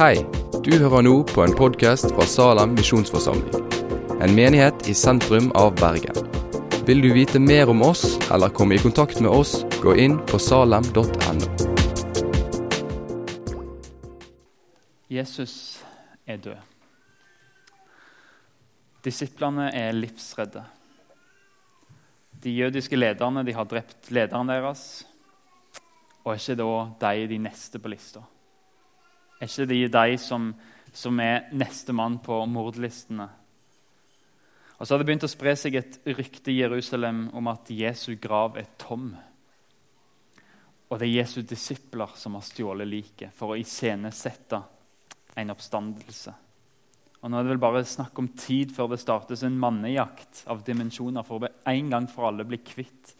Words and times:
Hei, 0.00 0.22
du 0.64 0.70
hører 0.80 1.02
nå 1.04 1.10
på 1.28 1.42
en 1.44 1.52
podkast 1.52 2.06
fra 2.14 2.24
Salem 2.24 2.70
misjonsforsamling. 2.72 3.66
En 4.24 4.32
menighet 4.32 4.86
i 4.88 4.94
sentrum 4.96 5.50
av 5.60 5.74
Bergen. 5.76 6.16
Vil 6.88 7.02
du 7.04 7.10
vite 7.12 7.36
mer 7.36 7.68
om 7.68 7.84
oss 7.84 8.14
eller 8.32 8.48
komme 8.48 8.78
i 8.78 8.80
kontakt 8.80 9.20
med 9.20 9.28
oss, 9.28 9.58
gå 9.82 9.92
inn 10.00 10.16
på 10.24 10.40
salem.no. 10.40 11.50
Jesus 15.12 15.84
er 16.24 16.40
død. 16.48 16.64
Disiplene 19.04 19.68
er 19.84 19.92
livsredde. 20.00 20.64
De 22.40 22.56
jødiske 22.56 22.96
lederne 22.96 23.44
de 23.44 23.52
har 23.52 23.68
drept 23.68 24.08
lederen 24.08 24.48
deres. 24.48 25.04
Og 26.24 26.38
er 26.38 26.40
ikke 26.40 26.62
da 26.64 26.74
de 27.04 27.32
de 27.36 27.44
neste 27.50 27.76
på 27.76 27.98
lista? 27.98 28.24
Er 29.40 29.48
ikke 29.48 29.66
de 29.70 29.88
de 29.88 30.18
som, 30.20 30.50
som 30.92 31.20
er 31.20 31.48
nestemann 31.56 32.18
på 32.20 32.42
mordlistene? 32.46 33.28
Og 34.76 34.86
Så 34.86 34.94
har 34.94 35.00
det 35.00 35.06
begynt 35.10 35.24
å 35.24 35.28
spre 35.28 35.52
seg 35.56 35.74
et 35.76 35.98
rykte 36.08 36.52
i 36.52 36.60
Jerusalem 36.62 37.26
om 37.36 37.48
at 37.52 37.68
Jesu 37.72 38.14
grav 38.20 38.56
er 38.56 38.68
tom. 38.80 39.10
Og 40.88 40.98
det 40.98 41.06
er 41.06 41.18
Jesu 41.20 41.42
disipler 41.42 42.14
som 42.16 42.36
har 42.36 42.44
stjålet 42.44 42.88
liket 42.88 43.36
for 43.36 43.52
å 43.52 43.58
iscenesette 43.60 44.62
en 45.36 45.52
oppstandelse. 45.52 46.32
Og 47.20 47.28
Nå 47.28 47.36
er 47.36 47.44
det 47.44 47.52
vel 47.52 47.60
bare 47.60 47.84
snakk 47.84 48.16
om 48.18 48.30
tid 48.32 48.72
før 48.72 48.94
det 48.94 49.02
startes 49.02 49.44
en 49.44 49.58
mannejakt 49.60 50.46
av 50.50 50.64
dimensjoner 50.64 51.24
for 51.28 51.44
å 51.44 51.52
en 51.68 51.92
gang 51.92 52.08
for 52.08 52.30
alle 52.30 52.48
bli 52.48 52.62
kvitt 52.64 53.12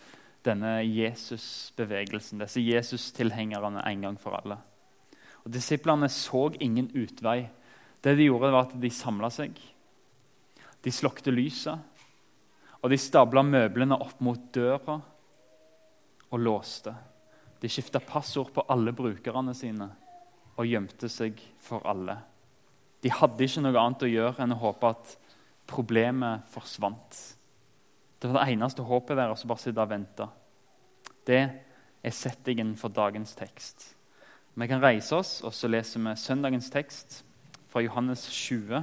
denne 0.45 0.79
Jesus-bevegelsen, 0.89 2.41
disse 2.41 2.65
Jesus-tilhengerne 2.65 3.85
en 3.85 4.07
gang 4.09 4.17
for 4.21 4.41
alle. 4.41 4.57
Og 5.45 5.53
Disiplene 5.55 6.09
så 6.13 6.49
ingen 6.61 6.91
utvei. 6.95 7.49
Det 8.01 8.17
de 8.17 8.29
gjorde, 8.29 8.53
var 8.53 8.69
at 8.69 8.75
de 8.81 8.91
samla 8.93 9.31
seg. 9.33 9.57
De 10.81 10.93
slokte 10.93 11.33
lyset, 11.33 11.77
og 12.81 12.89
de 12.89 12.97
stabla 12.97 13.43
møblene 13.45 13.99
opp 14.01 14.23
mot 14.25 14.41
døra 14.55 14.97
og 16.31 16.41
låste. 16.41 16.95
De 17.61 17.69
skifta 17.69 18.01
passord 18.01 18.55
på 18.57 18.65
alle 18.73 18.95
brukerne 18.97 19.53
sine 19.57 19.91
og 20.57 20.69
gjemte 20.69 21.11
seg 21.13 21.41
for 21.61 21.85
alle. 21.89 22.17
De 23.05 23.13
hadde 23.13 23.45
ikke 23.45 23.65
noe 23.65 23.81
annet 23.81 24.05
å 24.05 24.11
gjøre 24.11 24.45
enn 24.45 24.57
å 24.57 24.61
håpe 24.63 24.93
at 24.93 25.15
problemet 25.71 26.49
forsvant. 26.53 27.21
Det 28.21 28.29
var 28.29 28.41
det 28.41 28.57
eneste 28.57 28.85
håpet 28.85 29.17
deres, 29.17 29.45
å 29.45 29.49
bare 29.49 29.63
sitte 29.63 29.85
og 29.85 29.93
vente. 29.93 30.27
Det 31.29 31.41
er 31.41 32.17
settingen 32.17 32.75
for 32.81 32.93
dagens 32.93 33.33
tekst. 33.37 33.91
Vi 34.55 34.67
kan 34.69 34.83
reise 34.83 35.17
oss, 35.17 35.41
og 35.47 35.55
så 35.55 35.69
leser 35.71 36.03
vi 36.03 36.17
søndagens 36.19 36.71
tekst 36.71 37.21
fra 37.71 37.83
Johannes 37.85 38.27
20, 38.27 38.83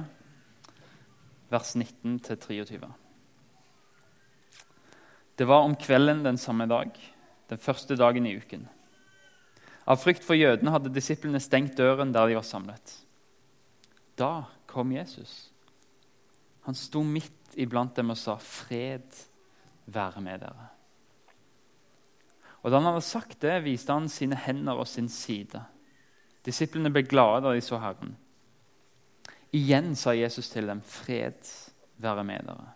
vers 1.50 1.74
19-23. 1.76 2.88
Det 5.38 5.46
var 5.46 5.66
om 5.66 5.76
kvelden 5.76 6.24
den 6.24 6.38
samme 6.40 6.66
dag, 6.66 6.90
den 7.48 7.58
første 7.58 7.96
dagen 7.96 8.26
i 8.26 8.34
uken. 8.40 8.64
Av 9.88 10.00
frykt 10.00 10.24
for 10.24 10.36
jødene 10.36 10.72
hadde 10.74 10.92
disiplene 10.92 11.40
stengt 11.40 11.76
døren 11.78 12.12
der 12.12 12.28
de 12.28 12.36
var 12.36 12.44
samlet. 12.44 12.96
Da 14.18 14.48
kom 14.68 14.92
Jesus. 14.92 15.50
Han 16.66 16.76
sto 16.76 17.04
midt 17.06 17.54
iblant 17.56 17.96
dem 17.96 18.10
og 18.10 18.18
sa, 18.18 18.36
'Fred 18.36 19.24
være 19.86 20.20
med 20.20 20.40
dere'. 20.42 20.77
Og 22.62 22.70
Da 22.70 22.78
han 22.78 22.88
hadde 22.90 23.04
sagt 23.06 23.40
det, 23.40 23.62
viste 23.64 23.92
han 23.92 24.08
sine 24.08 24.36
hender 24.36 24.80
og 24.80 24.86
sin 24.86 25.08
side. 25.08 25.62
Disiplene 26.44 26.90
ble 26.90 27.04
glade 27.06 27.44
da 27.44 27.52
de 27.54 27.62
så 27.62 27.78
Herren. 27.78 28.16
Igjen 29.54 29.94
sa 29.96 30.12
Jesus 30.12 30.50
til 30.50 30.66
dem, 30.66 30.80
'Fred 30.80 31.40
være 31.96 32.24
med 32.24 32.46
dere'. 32.46 32.74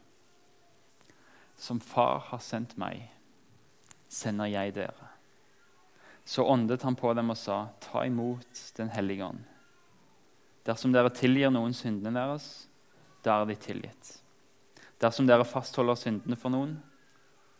Som 1.56 1.80
Far 1.80 2.18
har 2.18 2.38
sendt 2.38 2.78
meg, 2.78 3.10
sender 4.08 4.46
jeg 4.46 4.74
dere. 4.74 5.08
Så 6.24 6.44
åndet 6.44 6.82
han 6.82 6.96
på 6.96 7.14
dem 7.14 7.30
og 7.30 7.36
sa, 7.36 7.68
'Ta 7.80 8.04
imot 8.04 8.72
Den 8.76 8.88
hellige 8.88 9.24
ånd'. 9.24 9.44
Dersom 10.66 10.92
dere 10.92 11.10
tilgir 11.10 11.50
noen 11.50 11.74
syndene 11.74 12.14
deres, 12.14 12.68
da 13.24 13.40
er 13.42 13.46
de 13.46 13.54
tilgitt. 13.54 14.22
Dersom 15.00 15.26
dere 15.26 15.44
fastholder 15.44 15.94
syndene 15.94 16.36
for 16.36 16.50
noen, 16.50 16.82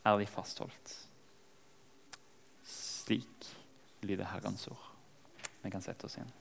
er 0.06 0.18
de 0.18 0.26
fastholdt. 0.26 1.01
Lyder 4.02 4.24
Herrens 4.24 4.66
ord. 4.68 4.88
Vi 5.62 5.70
kan 5.70 5.82
sette 5.82 6.06
oss 6.06 6.16
igjen. 6.18 6.32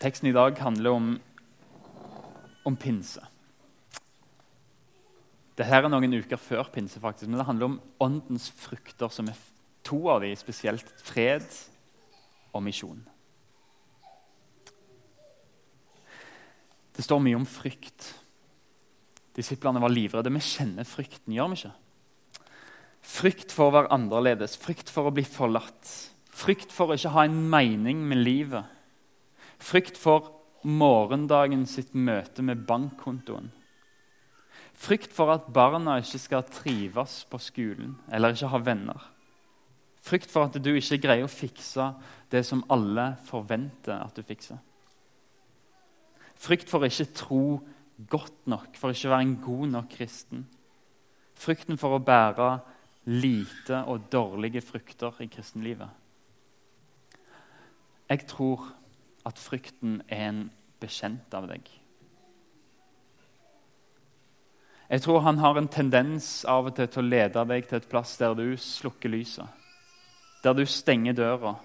Teksten 0.00 0.28
i 0.28 0.34
dag 0.36 0.58
handler 0.60 0.92
om, 0.92 1.08
om 2.68 2.76
pinse. 2.76 3.22
Dette 5.56 5.72
er 5.72 5.88
noen 5.88 6.18
uker 6.18 6.36
før 6.36 6.68
pinse, 6.68 7.00
faktisk, 7.00 7.30
men 7.30 7.40
det 7.40 7.48
handler 7.48 7.70
om 7.70 7.78
åndens 8.04 8.50
frukter, 8.52 9.08
som 9.08 9.30
er 9.32 9.38
to 9.86 10.02
av 10.12 10.20
de, 10.20 10.34
spesielt 10.36 10.90
fred 11.00 11.46
og 12.52 12.60
misjon. 12.66 13.00
Det 16.96 17.04
står 17.04 17.24
mye 17.24 17.40
om 17.40 17.48
frykt. 17.48 18.10
Disiplene 19.36 19.80
var 19.80 19.92
livredde. 19.92 20.32
Vi 20.32 20.44
kjenner 20.44 20.88
frykten, 20.88 21.32
gjør 21.32 21.52
vi 21.52 21.60
ikke? 21.62 21.74
Frykt 23.16 23.52
for 23.54 23.70
å 23.70 23.76
være 23.78 23.92
annerledes, 23.94 24.58
frykt 24.60 24.90
for 24.92 25.08
å 25.08 25.14
bli 25.14 25.24
forlatt. 25.24 25.88
Frykt 26.36 26.72
for 26.74 26.90
å 26.90 26.96
ikke 26.98 27.14
ha 27.14 27.24
en 27.24 27.38
mening 27.48 28.02
med 28.04 28.20
livet. 28.20 28.66
Frykt 29.62 29.96
for 29.96 30.34
morgendagen 30.66 31.64
sitt 31.70 31.94
møte 31.94 32.44
med 32.44 32.66
bankkontoen. 32.68 33.48
Frykt 34.76 35.14
for 35.16 35.32
at 35.32 35.46
barna 35.54 35.96
ikke 36.02 36.20
skal 36.20 36.44
trives 36.50 37.22
på 37.30 37.40
skolen 37.40 37.94
eller 38.12 38.36
ikke 38.36 38.50
ha 38.52 38.60
venner. 38.60 39.06
Frykt 40.04 40.28
for 40.30 40.46
at 40.46 40.58
du 40.60 40.74
ikke 40.74 41.00
greier 41.06 41.24
å 41.24 41.32
fikse 41.32 41.88
det 42.30 42.44
som 42.44 42.66
alle 42.70 43.14
forventer 43.26 43.96
at 43.96 44.18
du 44.18 44.26
fikser. 44.26 44.60
Frykt 46.36 46.68
for 46.68 46.84
å 46.84 46.90
ikke 46.90 47.14
tro 47.16 47.44
godt 48.10 48.44
nok, 48.44 48.76
for 48.76 48.90
å 48.90 48.94
ikke 48.94 49.14
være 49.14 49.24
en 49.24 49.36
god 49.40 49.72
nok 49.72 49.88
kristen. 49.96 50.44
Frykten 51.36 51.78
for 51.80 51.96
å 51.96 52.02
bære 52.04 52.50
lite 53.06 53.82
og 53.86 54.08
dårlige 54.12 54.60
frukter 54.60 55.22
i 55.22 55.28
kristenlivet. 55.30 55.88
Jeg 58.10 58.26
tror 58.30 58.68
at 59.26 59.38
frykten 59.38 60.00
er 60.08 60.28
en 60.28 60.40
bekjent 60.80 61.34
av 61.34 61.48
deg. 61.50 61.66
Jeg 64.86 65.02
tror 65.02 65.24
han 65.26 65.38
har 65.42 65.58
en 65.58 65.68
tendens 65.68 66.44
av 66.46 66.68
og 66.68 66.76
til 66.76 66.86
til 66.86 67.02
å 67.02 67.08
lede 67.08 67.46
deg 67.50 67.66
til 67.66 67.80
et 67.80 67.88
plass 67.90 68.14
der 68.20 68.34
du 68.38 68.52
slukker 68.56 69.10
lyset 69.10 69.62
der 70.46 70.54
du 70.54 70.66
stenger 70.66 71.12
døra, 71.12 71.56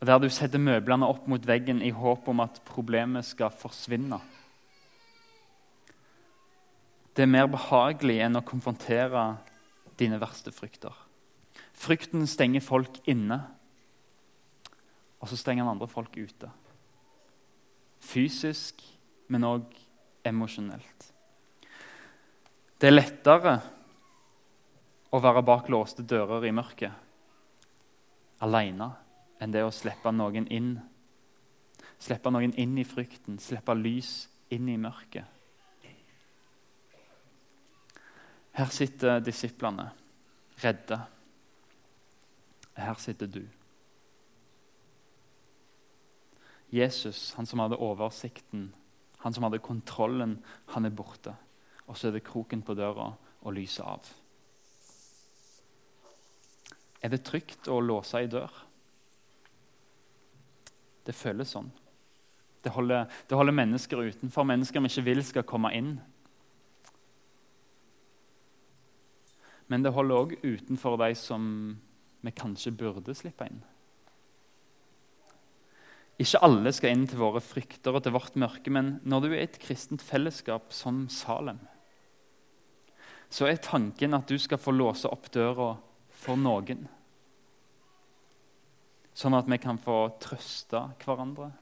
og 0.00 0.06
der 0.06 0.18
du 0.18 0.28
setter 0.32 0.58
møblene 0.58 1.06
opp 1.06 1.28
mot 1.30 1.44
veggen 1.46 1.82
i 1.86 1.92
håp 1.94 2.26
om 2.32 2.42
at 2.42 2.58
problemet 2.66 3.28
skal 3.28 3.52
forsvinne. 3.54 4.18
Det 7.14 7.22
er 7.22 7.30
mer 7.30 7.46
behagelig 7.50 8.16
enn 8.24 8.38
å 8.40 8.46
konfrontere 8.46 9.24
dine 10.00 10.20
verste 10.20 10.52
frykter. 10.54 10.94
Frykten 11.76 12.26
stenger 12.28 12.64
folk 12.64 13.00
inne, 13.08 13.40
og 15.20 15.28
så 15.28 15.36
stenger 15.36 15.66
den 15.66 15.74
andre 15.74 15.88
folk 15.88 16.16
ute. 16.16 16.48
Fysisk, 18.00 18.80
men 19.28 19.44
òg 19.44 19.76
emosjonelt. 20.26 21.10
Det 22.80 22.88
er 22.88 22.96
lettere 22.96 23.58
å 25.12 25.20
være 25.20 25.44
bak 25.44 25.68
låste 25.68 26.02
dører 26.06 26.48
i 26.48 26.54
mørket 26.54 27.06
alene 28.40 28.88
enn 29.40 29.52
det 29.52 29.62
å 29.64 29.72
slippe 29.72 30.12
noen 30.12 30.46
inn. 30.52 30.74
Slippe 32.00 32.32
noen 32.32 32.54
inn 32.60 32.78
i 32.80 32.86
frykten, 32.88 33.38
slippe 33.40 33.76
lys 33.76 34.28
inn 34.52 34.68
i 34.68 34.78
mørket. 34.80 35.39
Her 38.60 38.68
sitter 38.68 39.22
disiplene, 39.24 39.86
redde. 40.60 40.98
Her 42.76 42.98
sitter 43.00 43.26
du. 43.26 43.40
Jesus, 46.68 47.32
han 47.38 47.46
som 47.46 47.62
hadde 47.64 47.78
oversikten, 47.80 48.66
han 49.24 49.32
som 49.32 49.46
hadde 49.46 49.62
kontrollen, 49.64 50.36
han 50.74 50.84
er 50.84 50.92
borte. 50.92 51.32
Og 51.88 51.96
så 51.96 52.10
er 52.10 52.18
det 52.18 52.26
kroken 52.28 52.60
på 52.60 52.76
døra 52.76 53.08
og 53.40 53.56
lyset 53.56 53.86
av. 53.86 54.12
Er 57.00 57.16
det 57.16 57.24
trygt 57.24 57.72
å 57.72 57.80
låse 57.80 58.20
ei 58.20 58.28
dør? 58.28 58.52
Det 61.08 61.16
føles 61.16 61.56
sånn. 61.56 61.72
Det 62.60 62.76
holder, 62.76 63.08
det 63.24 63.40
holder 63.40 63.56
mennesker 63.56 64.04
utenfor, 64.04 64.44
mennesker 64.44 64.84
vi 64.84 64.92
ikke 64.92 65.08
vil 65.08 65.24
skal 65.24 65.48
komme 65.48 65.72
inn. 65.72 65.94
Men 69.70 69.84
det 69.86 69.94
holder 69.94 70.24
òg 70.24 70.32
utenfor 70.42 70.98
de 71.00 71.12
som 71.18 71.44
vi 72.20 72.32
kanskje 72.36 72.74
burde 72.76 73.14
slippe 73.16 73.46
inn. 73.46 73.60
Ikke 76.20 76.42
alle 76.44 76.72
skal 76.76 76.92
inn 76.92 77.06
til 77.08 77.22
våre 77.22 77.40
frykter 77.40 77.96
og 77.96 78.02
til 78.04 78.12
vårt 78.12 78.34
mørke, 78.36 78.68
men 78.68 78.98
når 79.08 79.22
du 79.22 79.28
er 79.30 79.44
et 79.46 79.60
kristent 79.62 80.02
fellesskap 80.04 80.74
som 80.74 81.06
Salem, 81.08 81.62
så 83.30 83.46
er 83.46 83.62
tanken 83.62 84.18
at 84.18 84.28
du 84.28 84.36
skal 84.42 84.60
få 84.60 84.74
låse 84.74 85.08
opp 85.08 85.30
døra 85.32 85.70
for 86.20 86.36
noen. 86.36 86.82
Sånn 89.16 89.36
at 89.38 89.48
vi 89.48 89.58
kan 89.62 89.78
få 89.80 90.02
trøste 90.20 90.82
hverandre, 91.00 91.52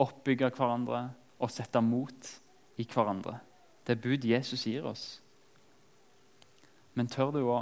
oppbygge 0.00 0.54
hverandre 0.56 1.02
og 1.42 1.52
sette 1.52 1.82
mot 1.84 2.32
i 2.80 2.86
hverandre. 2.86 3.40
Det 3.84 3.96
er 3.96 4.02
bud 4.02 4.24
Jesus 4.24 4.64
gir 4.70 4.86
oss. 4.88 5.06
Men 6.96 7.10
tør 7.12 7.32
du 7.34 7.42
å 7.44 7.60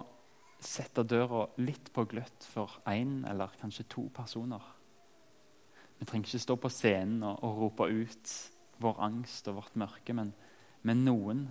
sette 0.62 1.04
døra 1.04 1.48
litt 1.60 1.90
på 1.92 2.06
gløtt 2.08 2.46
for 2.48 2.78
én 2.88 3.24
eller 3.28 3.52
kanskje 3.60 3.86
to 3.90 4.06
personer? 4.14 4.62
Vi 5.98 6.06
trenger 6.06 6.30
ikke 6.30 6.44
stå 6.46 6.56
på 6.60 6.70
scenen 6.72 7.22
og, 7.26 7.42
og 7.42 7.60
rope 7.64 7.90
ut 7.90 8.32
vår 8.82 9.02
angst 9.06 9.50
og 9.50 9.60
vårt 9.60 9.76
mørke, 9.78 10.16
men, 10.16 10.32
men 10.82 11.04
noen 11.06 11.46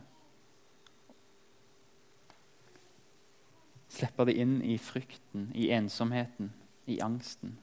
Slipper 3.94 4.26
det 4.26 4.34
inn 4.42 4.56
i 4.66 4.80
frykten, 4.82 5.52
i 5.54 5.68
ensomheten, 5.70 6.48
i 6.90 6.96
angsten. 7.06 7.60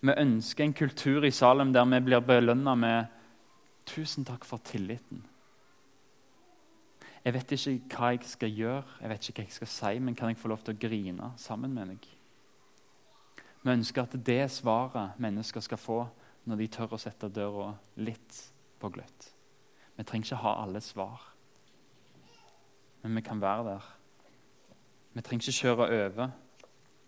Vi 0.00 0.14
ønsker 0.16 0.64
en 0.64 0.72
kultur 0.72 1.26
i 1.28 1.30
Salem 1.34 1.74
der 1.76 1.84
vi 1.90 1.98
blir 2.06 2.24
belønna 2.24 2.72
med 2.74 3.10
'tusen 3.84 4.24
takk 4.24 4.46
for 4.48 4.64
tilliten'. 4.64 5.27
Jeg 7.24 7.34
vet 7.34 7.52
ikke 7.52 7.74
hva 7.96 8.12
jeg 8.14 8.30
skal 8.30 8.54
gjøre, 8.54 8.84
jeg 9.00 9.10
vet 9.10 9.28
ikke 9.28 9.42
hva 9.42 9.48
jeg 9.48 9.56
skal 9.56 9.72
si, 9.72 9.98
men 9.98 10.14
kan 10.14 10.32
jeg 10.32 10.40
få 10.40 10.52
lov 10.52 10.62
til 10.64 10.76
å 10.76 10.80
grine 10.80 11.32
sammen 11.40 11.74
med 11.74 11.92
deg? 11.92 12.08
Vi 13.64 13.74
ønsker 13.74 14.06
at 14.06 14.14
det 14.24 14.38
er 14.44 14.52
svaret 14.52 15.18
mennesker 15.20 15.64
skal 15.64 15.80
få 15.82 15.98
når 16.48 16.62
de 16.62 16.70
tør 16.78 16.94
å 16.94 17.00
sette 17.02 17.28
døra 17.28 17.72
litt 18.00 18.38
på 18.78 18.90
gløtt. 18.94 19.32
Vi 19.98 20.06
trenger 20.06 20.30
ikke 20.30 20.42
ha 20.44 20.54
alle 20.62 20.80
svar, 20.84 21.26
men 23.02 23.18
vi 23.18 23.26
kan 23.26 23.42
være 23.42 23.64
der 23.72 23.94
vi 25.18 25.22
trenger 25.22 25.48
ikke 25.48 25.58
kjøre 25.58 25.86
over, 26.04 26.28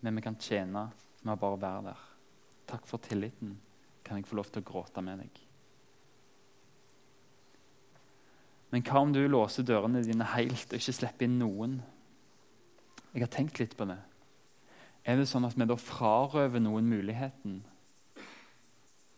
men 0.01 0.17
vi 0.17 0.23
kan 0.25 0.37
tjene 0.41 0.81
med 1.23 1.31
å 1.31 1.39
bare 1.39 1.59
være 1.63 1.83
der. 1.85 2.01
Takk 2.67 2.89
for 2.89 3.03
tilliten. 3.05 3.53
Kan 4.03 4.19
jeg 4.19 4.27
få 4.27 4.41
lov 4.41 4.49
til 4.51 4.65
å 4.65 4.67
gråte 4.67 5.05
med 5.05 5.21
deg? 5.23 5.37
Men 8.71 8.85
hva 8.87 9.03
om 9.03 9.13
du 9.13 9.21
låser 9.27 9.67
dørene 9.67 10.03
dine 10.07 10.27
helt 10.37 10.71
og 10.71 10.79
ikke 10.79 10.95
slipper 10.95 11.27
inn 11.27 11.41
noen? 11.41 11.81
Jeg 13.11 13.25
har 13.25 13.33
tenkt 13.35 13.59
litt 13.59 13.75
på 13.79 13.89
det. 13.91 13.99
Er 15.05 15.19
det 15.19 15.27
sånn 15.27 15.49
at 15.49 15.57
vi 15.59 15.67
da 15.67 15.77
frarøver 15.81 16.63
noen 16.63 16.87
muligheten 16.87 17.61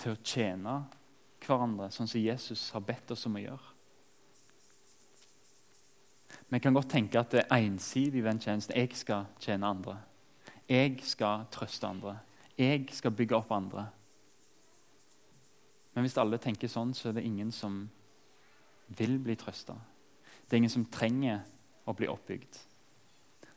til 0.01 0.15
å 0.15 0.21
tjene 0.25 0.77
hverandre, 1.43 1.91
sånn 1.93 2.09
som 2.09 2.23
Jesus 2.23 2.71
har 2.73 2.85
bedt 2.87 3.13
oss 3.13 3.27
om 3.29 3.37
å 3.37 3.43
gjøre? 3.43 3.73
Vi 6.53 6.61
kan 6.61 6.75
godt 6.77 6.91
tenke 6.93 7.21
at 7.21 7.33
det 7.33 7.47
er 7.47 7.65
ensidig 7.65 8.25
den 8.25 8.41
tjenesten. 8.41 8.77
Jeg 8.77 8.97
skal 8.97 9.29
tjene 9.41 9.69
andre. 9.69 9.97
Jeg 10.69 11.01
skal 11.05 11.47
trøste 11.53 11.89
andre. 11.89 12.19
Jeg 12.59 12.87
skal 12.93 13.15
bygge 13.17 13.37
opp 13.39 13.53
andre. 13.53 13.87
Men 15.93 16.05
hvis 16.05 16.17
alle 16.21 16.41
tenker 16.41 16.69
sånn, 16.69 16.93
så 16.97 17.09
er 17.09 17.19
det 17.19 17.25
ingen 17.29 17.53
som 17.53 17.87
vil 18.99 19.19
bli 19.23 19.37
trøsta. 19.39 19.75
Det 20.45 20.57
er 20.57 20.63
ingen 20.63 20.73
som 20.73 20.85
trenger 20.93 21.43
å 21.89 21.95
bli 21.97 22.09
oppbygd. 22.11 22.59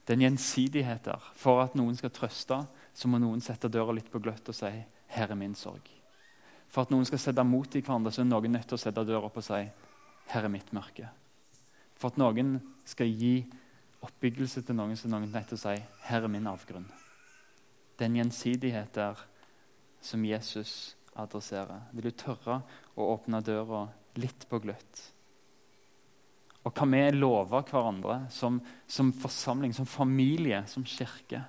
Det 0.05 0.13
er 0.13 0.17
en 0.19 0.25
gjensidighet 0.27 1.07
der. 1.07 1.29
For 1.35 1.63
at 1.63 1.75
noen 1.77 1.97
skal 1.97 2.13
trøste, 2.13 2.59
så 2.93 3.09
må 3.09 3.19
noen 3.19 3.41
sette 3.41 3.71
døra 3.73 3.95
litt 3.95 4.11
på 4.11 4.21
gløtt 4.21 4.49
og 4.49 4.55
si 4.55 4.71
'Her 5.07 5.31
er 5.31 5.35
min 5.35 5.55
sorg'. 5.55 5.89
For 6.69 6.81
at 6.81 6.91
noen 6.91 7.05
skal 7.05 7.19
sette 7.19 7.43
mot 7.43 7.75
i 7.75 7.81
hverandre, 7.81 8.11
så 8.11 8.21
er 8.21 8.25
noen 8.25 8.51
nødt 8.51 8.67
til 8.67 8.75
å 8.75 8.83
sette 8.83 9.05
døra 9.05 9.25
opp 9.25 9.37
og 9.37 9.43
si 9.43 9.71
'Her 10.27 10.43
er 10.43 10.49
mitt 10.49 10.73
mørke'. 10.73 11.09
For 11.95 12.07
at 12.07 12.17
noen 12.17 12.61
skal 12.85 13.07
gi 13.07 13.45
oppbyggelse 14.01 14.61
til 14.61 14.75
noen, 14.75 14.95
så 14.95 15.07
er 15.07 15.11
noen 15.11 15.31
nødt 15.31 15.47
til 15.47 15.57
å 15.57 15.63
si 15.63 15.83
'Her 16.01 16.23
er 16.23 16.27
min 16.27 16.47
avgrunn'. 16.47 16.91
Det 17.97 18.05
er 18.05 18.09
en 18.09 18.15
gjensidighet 18.15 18.93
der 18.93 19.15
som 20.01 20.25
Jesus 20.25 20.95
adresserer. 21.15 21.81
Vil 21.93 22.03
du 22.03 22.11
tørre 22.11 22.61
å 22.95 23.13
åpne 23.15 23.41
døra 23.41 23.87
litt 24.15 24.45
på 24.49 24.59
gløtt? 24.59 25.14
Og 26.65 26.73
hva 26.73 26.87
vi 26.89 27.03
lover 27.13 27.67
hverandre 27.69 28.17
som, 28.33 28.57
som 28.87 29.11
forsamling, 29.13 29.73
som 29.73 29.85
familie, 29.85 30.63
som 30.67 30.85
kirke 30.85 31.43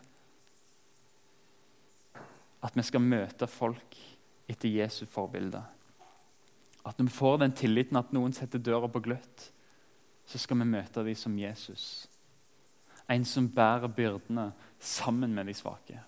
At 2.67 2.77
vi 2.77 2.83
skal 2.85 3.01
møte 3.05 3.47
folk 3.47 3.97
etter 4.51 4.69
Jesu 4.69 5.07
forbilde. 5.07 5.61
At 6.87 6.99
når 6.99 7.09
vi 7.09 7.15
får 7.15 7.37
den 7.43 7.55
tilliten 7.57 7.99
at 7.99 8.13
noen 8.15 8.35
setter 8.35 8.63
døra 8.63 8.89
på 8.91 9.03
gløtt 9.05 9.51
så 10.27 10.39
skal 10.43 10.59
vi 10.59 10.69
møte 10.69 11.05
dem 11.07 11.15
som 11.19 11.39
Jesus. 11.39 12.07
En 13.09 13.25
som 13.25 13.47
bærer 13.49 13.93
byrdene 13.95 14.51
sammen 14.83 15.35
med 15.35 15.47
de 15.47 15.55
svake. 15.55 16.01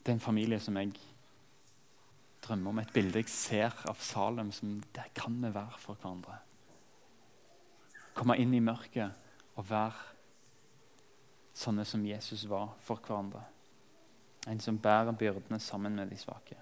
Det 0.00 0.12
er 0.12 0.18
en 0.18 0.24
familie 0.24 0.60
som 0.60 0.76
jeg 0.76 0.92
drømmer 2.50 2.72
om. 2.72 2.80
Et 2.82 2.94
bilde 2.94 3.22
jeg 3.22 3.30
ser 3.32 3.76
av 3.88 4.00
Salem 4.02 4.50
som 4.54 4.78
der 4.94 5.10
kan 5.14 5.36
vi 5.38 5.52
være 5.54 5.78
for 5.80 5.98
hverandre. 6.00 6.40
Komme 8.16 8.36
inn 8.42 8.54
i 8.56 8.62
mørket 8.64 9.14
og 9.56 9.68
være 9.70 10.10
sånne 11.56 11.84
som 11.86 12.04
Jesus 12.06 12.46
var 12.50 12.74
for 12.84 13.02
hverandre. 13.04 13.44
En 14.48 14.60
som 14.62 14.78
bærer 14.80 15.16
byrdene 15.16 15.60
sammen 15.60 15.96
med 15.96 16.10
de 16.10 16.18
svake. 16.18 16.56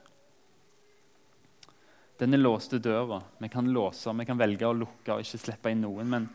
Denne 2.19 2.40
låste 2.40 2.81
døra 2.82 3.20
Vi 3.38 3.49
kan 3.49 3.69
låse, 3.70 4.12
vi 4.12 4.26
kan 4.26 4.38
velge 4.38 4.67
å 4.67 4.75
lukke 4.75 5.14
og 5.14 5.23
ikke 5.23 5.38
slippe 5.38 5.70
inn 5.70 5.85
noen. 5.87 6.11
Men, 6.11 6.26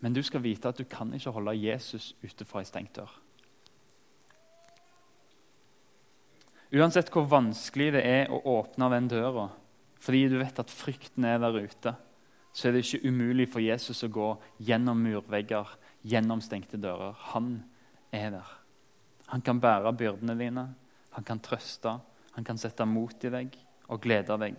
men 0.00 0.14
du 0.14 0.22
skal 0.22 0.44
vite 0.44 0.70
at 0.70 0.78
du 0.78 0.84
kan 0.86 1.10
ikke 1.12 1.34
holde 1.34 1.58
Jesus 1.58 2.12
ute 2.22 2.46
fra 2.46 2.62
ei 2.62 2.68
stengt 2.68 2.94
dør. 3.00 3.10
Uansett 6.72 7.10
hvor 7.12 7.26
vanskelig 7.28 7.90
det 7.98 8.00
er 8.08 8.30
å 8.32 8.40
åpne 8.54 8.88
den 8.94 9.10
døra, 9.12 9.50
fordi 10.00 10.22
du 10.32 10.38
vet 10.40 10.60
at 10.62 10.72
frykten 10.72 11.26
er 11.28 11.42
der 11.42 11.58
ute, 11.60 11.92
så 12.52 12.68
er 12.68 12.74
det 12.74 12.84
ikke 12.84 13.08
umulig 13.08 13.46
for 13.52 13.64
Jesus 13.64 14.02
å 14.04 14.10
gå 14.12 14.28
gjennom 14.64 15.00
murvegger, 15.04 15.68
gjennom 16.08 16.40
stengte 16.44 16.80
dører. 16.80 17.14
Han 17.32 17.54
er 18.12 18.32
der. 18.34 18.54
Han 19.32 19.44
kan 19.44 19.60
bære 19.60 19.92
byrdene 19.96 20.36
dine, 20.36 20.66
han 21.12 21.28
kan 21.28 21.40
trøste, 21.44 21.98
han 22.32 22.44
kan 22.44 22.60
sette 22.60 22.84
mot 22.88 23.24
i 23.24 23.32
deg 23.32 23.56
og 23.92 24.00
glede 24.04 24.36
deg. 24.40 24.56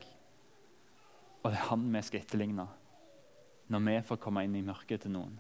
Og 1.42 1.50
det 1.50 1.58
er 1.60 1.70
han 1.72 1.90
vi 1.94 2.06
skal 2.06 2.22
etterligne 2.22 2.70
når 3.74 3.86
vi 3.88 3.94
får 4.06 4.20
komme 4.22 4.44
inn 4.46 4.58
i 4.60 4.66
mørket 4.66 5.06
til 5.06 5.14
noen. 5.16 5.38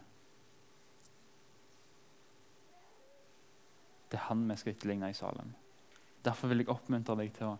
Det 4.09 4.17
er 4.17 4.29
han 4.29 4.47
vi 4.49 4.57
skal 4.57 4.73
etterligne 4.73 5.11
i 5.11 5.17
Salem. 5.17 5.51
Derfor 6.23 6.51
vil 6.51 6.63
jeg 6.63 6.71
oppmuntre 6.71 7.17
deg 7.19 7.33
til 7.35 7.51
å 7.51 7.57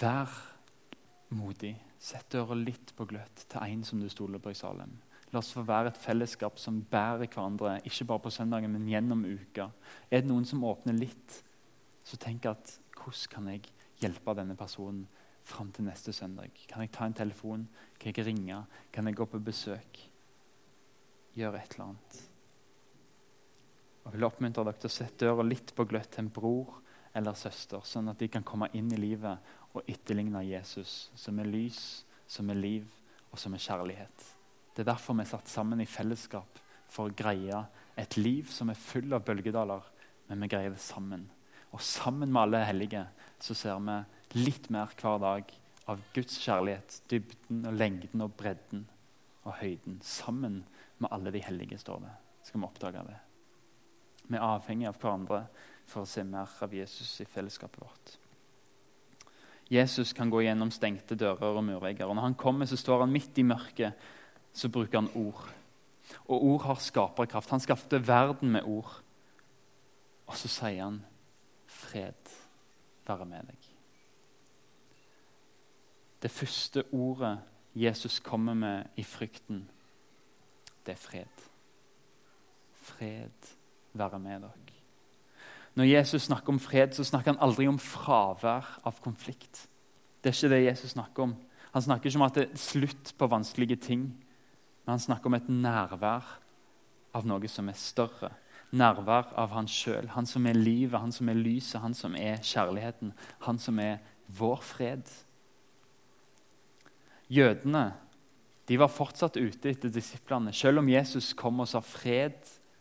være 0.00 1.36
modig. 1.36 1.72
Sett 2.02 2.32
døra 2.34 2.56
litt 2.58 2.92
på 2.96 3.06
gløtt 3.08 3.46
til 3.48 3.64
en 3.64 3.84
som 3.86 4.00
du 4.02 4.08
stoler 4.12 4.42
på 4.42 4.52
i 4.52 4.58
Salem. 4.58 4.92
La 5.32 5.40
oss 5.40 5.52
få 5.54 5.62
være 5.64 5.92
et 5.92 6.00
fellesskap 6.00 6.58
som 6.60 6.82
bærer 6.90 7.24
hverandre, 7.24 7.78
ikke 7.88 8.04
bare 8.10 8.24
på 8.26 8.32
søndagen, 8.34 8.74
men 8.74 8.88
gjennom 8.90 9.22
uka. 9.24 9.70
Er 10.10 10.20
det 10.20 10.28
noen 10.28 10.44
som 10.48 10.64
åpner 10.68 10.98
litt, 10.98 11.38
så 12.04 12.18
tenk 12.20 12.50
at 12.50 12.74
hvordan 12.98 13.30
kan 13.32 13.48
jeg 13.48 13.62
hjelpe 14.02 14.34
denne 14.36 14.58
personen 14.58 15.06
fram 15.48 15.70
til 15.72 15.86
neste 15.88 16.12
søndag? 16.12 16.52
Kan 16.68 16.84
jeg 16.84 16.92
ta 16.92 17.08
en 17.08 17.16
telefon? 17.16 17.64
Kan 17.96 18.12
jeg 18.12 18.26
ringe? 18.26 18.60
Kan 18.92 19.08
jeg 19.08 19.16
gå 19.16 19.28
på 19.30 19.40
besøk? 19.40 20.02
Gjøre 21.38 21.62
et 21.62 21.78
eller 21.78 21.88
annet. 21.88 22.20
Jeg 24.02 24.16
vil 24.18 24.26
oppmuntre 24.26 24.66
dere 24.66 24.82
til 24.82 24.90
å 24.90 24.96
sette 24.98 25.24
døra 25.24 25.46
litt 25.46 25.72
på 25.72 25.86
gløtt 25.88 26.12
til 26.12 26.26
en 26.26 26.32
bror 26.34 26.81
eller 27.14 27.36
søster, 27.36 27.82
sånn 27.84 28.10
at 28.12 28.20
de 28.20 28.28
kan 28.32 28.44
komme 28.46 28.70
inn 28.76 28.88
i 28.94 29.00
livet 29.00 29.52
og 29.72 29.88
etterligne 29.88 30.44
Jesus, 30.46 31.10
som 31.18 31.38
er 31.40 31.48
lys, 31.48 32.04
som 32.26 32.48
er 32.52 32.60
liv 32.60 32.88
og 33.30 33.40
som 33.40 33.54
er 33.54 33.64
kjærlighet. 33.64 34.26
Det 34.72 34.84
er 34.84 34.92
derfor 34.92 35.16
vi 35.16 35.24
er 35.26 35.32
satt 35.32 35.50
sammen 35.52 35.82
i 35.84 35.88
fellesskap, 35.88 36.60
for 36.92 37.08
å 37.08 37.16
greie 37.16 37.58
et 37.96 38.16
liv 38.18 38.48
som 38.52 38.70
er 38.72 38.80
full 38.80 39.12
av 39.16 39.24
bølgedaler, 39.24 39.84
men 40.28 40.44
vi 40.44 40.50
greier 40.52 40.72
det 40.72 40.80
sammen. 40.84 41.26
Og 41.72 41.80
sammen 41.84 42.32
med 42.32 42.42
alle 42.42 42.64
hellige 42.68 43.06
så 43.40 43.56
ser 43.56 43.80
vi 43.80 44.42
litt 44.44 44.68
mer 44.72 44.92
hver 45.00 45.20
dag 45.20 45.52
av 45.92 46.00
Guds 46.14 46.38
kjærlighet, 46.40 47.00
dybden 47.10 47.64
og 47.68 47.76
lengden 47.76 48.24
og 48.24 48.36
bredden 48.38 48.86
og 49.42 49.56
høyden. 49.60 49.98
Sammen 50.04 50.62
med 51.00 51.12
alle 51.12 51.32
de 51.34 51.42
hellige, 51.42 51.80
står 51.80 52.04
det. 52.04 52.12
Skal 52.46 52.60
vi 52.60 52.68
oppdage 52.68 53.04
det. 53.08 53.18
Vi 54.28 54.38
er 54.38 54.46
avhengig 54.46 54.88
av 54.88 55.00
hverandre 55.00 55.42
for 55.86 56.04
å 56.04 56.08
se 56.08 56.24
mer 56.24 56.50
av 56.62 56.74
Jesus 56.74 57.20
i 57.20 57.28
fellesskapet 57.28 57.80
vårt. 57.82 58.16
Jesus 59.72 60.12
kan 60.12 60.30
gå 60.30 60.42
gjennom 60.44 60.70
stengte 60.74 61.16
dører 61.16 61.56
og 61.56 61.64
murvegger. 61.64 62.06
og 62.06 62.16
Når 62.16 62.22
han 62.22 62.34
kommer, 62.34 62.66
så 62.66 62.76
står 62.76 63.06
han 63.06 63.12
midt 63.12 63.38
i 63.38 63.46
mørket. 63.46 63.92
Så 64.52 64.68
bruker 64.68 65.00
han 65.00 65.10
ord. 65.16 65.48
Og 66.28 66.44
ord 66.44 66.66
har 66.66 66.82
skaperkraft. 66.82 67.50
Han 67.50 67.60
skapte 67.60 68.02
verden 68.06 68.52
med 68.52 68.68
ord. 68.68 68.90
Og 70.26 70.36
så 70.36 70.48
sier 70.48 70.84
han 70.84 71.00
fred 71.66 72.34
være 73.08 73.24
med 73.26 73.48
deg. 73.48 73.68
Det 76.22 76.30
første 76.30 76.84
ordet 76.92 77.38
Jesus 77.74 78.20
kommer 78.20 78.54
med 78.54 79.00
i 79.00 79.04
frykten, 79.04 79.64
det 80.86 80.94
er 80.94 81.00
fred. 81.00 81.46
Fred 82.82 83.54
være 83.92 84.18
med 84.18 84.44
dere. 84.44 84.61
Når 85.74 85.88
Jesus 85.88 86.26
snakker 86.28 86.52
om 86.52 86.60
fred, 86.60 86.92
så 86.92 87.04
snakker 87.04 87.32
han 87.32 87.42
aldri 87.44 87.66
om 87.70 87.80
fravær 87.80 88.66
av 88.84 89.00
konflikt. 89.04 89.66
Det 90.20 90.30
er 90.30 90.36
ikke 90.36 90.52
det 90.52 90.64
Jesus 90.66 90.94
snakker 90.94 91.24
om. 91.24 91.34
Han 91.72 91.82
snakker 91.82 92.10
ikke 92.10 92.20
om 92.20 92.26
at 92.26 92.36
det 92.36 92.44
er 92.44 92.60
slutt 92.60 93.14
på 93.18 93.28
vanskelige 93.32 93.80
ting, 93.80 94.04
men 94.84 94.92
han 94.92 95.00
snakker 95.00 95.30
om 95.30 95.38
et 95.38 95.48
nærvær 95.48 96.28
av 97.16 97.26
noe 97.28 97.48
som 97.48 97.70
er 97.72 97.78
større. 97.78 98.32
Nærvær 98.72 99.32
av 99.36 99.52
han 99.52 99.68
sjøl, 99.68 100.08
han 100.14 100.28
som 100.28 100.46
er 100.48 100.56
livet, 100.56 101.00
han 101.00 101.12
som 101.12 101.28
er 101.28 101.40
lyset, 101.40 101.80
han 101.82 101.96
som 101.96 102.16
er 102.16 102.40
kjærligheten. 102.40 103.12
Han 103.44 103.60
som 103.60 103.80
er 103.80 104.00
vår 104.32 104.62
fred. 104.64 105.08
Jødene 107.32 107.90
de 108.68 108.78
var 108.78 108.92
fortsatt 108.92 109.36
ute 109.36 109.72
etter 109.72 109.92
disiplene. 109.92 110.52
Selv 110.54 110.80
om 110.80 110.88
Jesus 110.88 111.32
kom 111.36 111.60
og 111.60 111.68
sa 111.68 111.80
'fred 111.80 112.38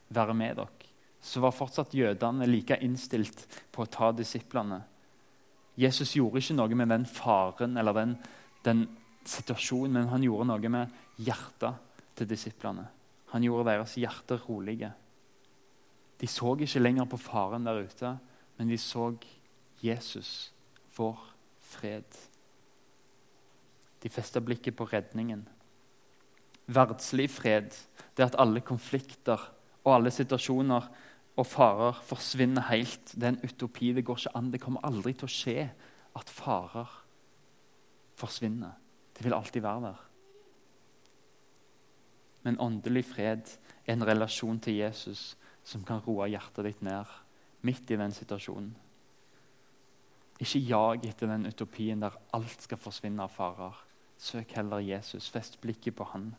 være 0.10 0.34
med 0.34 0.56
dere', 0.56 0.81
så 1.22 1.42
var 1.44 1.54
fortsatt 1.54 1.94
jødene 1.94 2.48
like 2.50 2.80
innstilt 2.82 3.46
på 3.72 3.84
å 3.84 3.92
ta 3.92 4.10
disiplene. 4.16 4.82
Jesus 5.80 6.16
gjorde 6.18 6.42
ikke 6.42 6.58
noe 6.58 6.78
med 6.78 6.90
den 6.92 7.06
faren 7.08 7.78
eller 7.78 7.96
den, 7.96 8.16
den 8.66 8.88
situasjonen, 9.26 10.02
men 10.02 10.10
han 10.12 10.26
gjorde 10.26 10.50
noe 10.50 10.74
med 10.74 11.22
hjertet 11.22 12.02
til 12.18 12.30
disiplene. 12.30 12.88
Han 13.32 13.46
gjorde 13.46 13.70
deres 13.70 13.96
hjerter 14.02 14.42
rolige. 14.50 14.92
De 16.20 16.28
så 16.30 16.56
ikke 16.58 16.82
lenger 16.82 17.08
på 17.10 17.22
faren 17.22 17.66
der 17.66 17.86
ute, 17.86 18.16
men 18.58 18.70
de 18.70 18.78
så 18.78 19.14
Jesus, 19.82 20.52
vår 20.98 21.18
fred. 21.72 22.06
De 24.02 24.10
festa 24.10 24.42
blikket 24.42 24.76
på 24.78 24.86
redningen. 24.90 25.46
Verdslig 26.72 27.30
fred 27.32 27.72
det 28.18 28.28
at 28.28 28.38
alle 28.42 28.62
konflikter 28.66 29.40
og 29.82 29.96
alle 29.96 30.12
situasjoner 30.14 30.90
og 31.42 31.48
farer 31.50 31.98
forsvinner 32.06 32.68
helt. 32.70 33.14
Det 33.16 33.24
er 33.24 33.34
en 33.34 33.44
utopi. 33.44 33.92
Det 33.98 34.06
går 34.06 34.20
ikke 34.20 34.36
an. 34.38 34.52
Det 34.54 34.62
kommer 34.62 34.86
aldri 34.86 35.16
til 35.18 35.26
å 35.26 35.34
skje 35.34 35.66
at 36.18 36.30
farer 36.30 36.92
forsvinner. 38.20 38.76
Det 39.18 39.26
vil 39.26 39.34
alltid 39.34 39.66
være 39.66 39.82
der. 39.88 40.04
Men 42.46 42.60
åndelig 42.62 43.06
fred 43.10 43.50
er 43.86 43.94
en 43.94 44.06
relasjon 44.06 44.60
til 44.62 44.82
Jesus 44.82 45.36
som 45.66 45.84
kan 45.86 46.02
roe 46.06 46.30
hjertet 46.30 46.66
ditt 46.66 46.86
ned 46.86 47.10
midt 47.66 47.92
i 47.94 47.98
den 47.98 48.14
situasjonen. 48.14 48.72
Ikke 50.42 50.62
jag 50.66 51.06
etter 51.06 51.30
den 51.30 51.46
utopien 51.46 52.02
der 52.02 52.18
alt 52.34 52.66
skal 52.66 52.82
forsvinne 52.82 53.26
av 53.26 53.34
farer. 53.34 53.76
Søk 54.18 54.54
heller 54.58 54.82
Jesus. 54.82 55.30
Fest 55.30 55.60
blikket 55.62 55.98
på 55.98 56.06
han. 56.14 56.32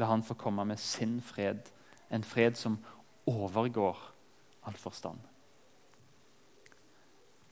La 0.00 0.08
han 0.08 0.24
få 0.24 0.36
komme 0.36 0.64
med 0.64 0.80
sin 0.80 1.18
fred, 1.20 1.68
en 2.10 2.24
fred 2.24 2.56
som 2.56 2.78
overgår 3.28 3.98
all 4.66 4.78
forstand. 4.78 5.20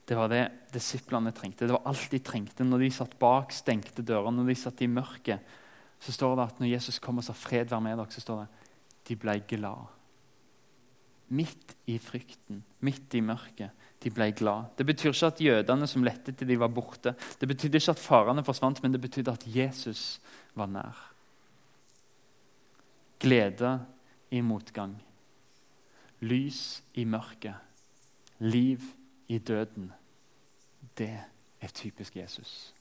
Det 0.07 0.15
var 0.15 0.31
det 0.31 0.43
disiplene 0.73 1.33
trengte. 1.35 1.67
Det 1.67 1.75
var 1.75 1.87
alt 1.91 2.11
de 2.11 2.19
trengte 2.23 2.65
når 2.65 2.85
de 2.85 2.91
satt 2.95 3.17
bak 3.19 3.55
stengte 3.55 4.05
dører, 4.07 4.31
når 4.31 4.53
de 4.53 4.59
satt 4.59 4.83
i 4.87 4.91
mørket 4.91 5.57
så 5.99 6.13
står 6.13 6.37
det 6.37 6.47
at 6.47 6.61
når 6.61 6.73
Jesus 6.75 6.99
kom 7.03 7.19
og 7.19 7.25
sa 7.25 7.33
'fred 7.33 7.71
være 7.71 7.81
med 7.81 7.99
dere', 7.99 8.11
så 8.11 8.21
står 8.21 8.41
det 8.41 8.49
de 9.09 9.17
ble 9.17 9.41
glad. 9.49 9.87
Midt 11.29 11.77
i 11.87 11.99
frykten, 11.99 12.63
midt 12.81 13.15
i 13.15 13.21
mørket. 13.21 13.71
De 14.01 14.11
ble 14.11 14.31
glad. 14.33 14.77
Det 14.77 14.87
betyr 14.87 15.11
ikke 15.11 15.27
at 15.27 15.41
jødene 15.41 15.87
som 15.87 16.05
lette 16.05 16.33
til 16.33 16.49
de 16.49 16.59
var 16.59 16.69
borte. 16.69 17.15
Det 17.41 17.49
betydde 17.49 17.77
ikke 17.79 17.91
at 17.91 17.99
farene 17.99 18.45
forsvant, 18.45 18.83
men 18.83 18.93
det 18.93 19.01
betydde 19.01 19.33
at 19.33 19.47
Jesus 19.47 20.21
var 20.55 20.67
nær. 20.67 21.13
Glede 23.19 23.81
i 24.31 24.41
motgang. 24.41 25.03
Lys 26.21 26.85
i 26.95 27.05
mørket. 27.05 27.55
Liv 28.39 28.81
i 29.29 29.39
døden. 29.39 29.93
Det 30.99 31.21
er 31.61 31.69
typisk 31.69 32.17
Jesus. 32.17 32.75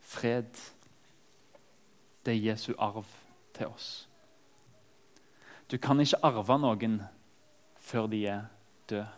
Fred, 0.00 0.44
det 2.26 2.34
er 2.34 2.50
Jesu 2.50 2.72
arv 2.78 3.06
til 3.54 3.66
oss. 3.66 4.08
Du 5.70 5.78
kan 5.78 6.00
ikke 6.00 6.20
arve 6.22 6.58
noen 6.58 7.02
før 7.80 8.06
de 8.06 8.26
er 8.26 8.46
døde. 8.90 9.08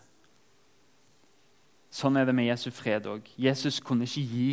Sånn 1.97 2.19
er 2.21 2.27
det 2.29 2.35
med 2.37 2.49
Jesu 2.51 2.69
fred 2.75 3.07
òg. 3.09 3.29
Jesus 3.41 3.79
kunne 3.81 4.05
ikke 4.05 4.25
gi 4.29 4.49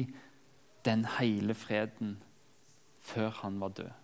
den 0.85 1.03
hele 1.17 1.55
freden 1.57 2.15
før 3.03 3.29
han 3.41 3.59
var 3.59 3.73
død. 3.75 4.02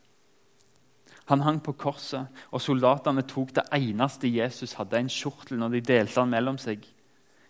Han 1.29 1.43
hang 1.45 1.59
på 1.61 1.75
korset, 1.77 2.27
og 2.49 2.61
soldatene 2.61 3.23
tok 3.29 3.53
det 3.57 3.67
eneste 3.75 4.29
Jesus 4.31 4.73
hadde, 4.79 4.97
en 4.97 5.11
kjortel, 5.13 5.59
når 5.61 5.75
de 5.75 5.81
delte 5.91 6.21
han 6.21 6.31
mellom 6.31 6.57
seg. 6.61 6.87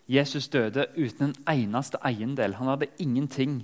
Jesus 0.10 0.50
døde 0.52 0.88
uten 0.98 1.30
en 1.30 1.36
eneste 1.54 2.00
eiendel. 2.04 2.58
Han 2.60 2.72
hadde 2.74 2.90
ingenting 3.00 3.62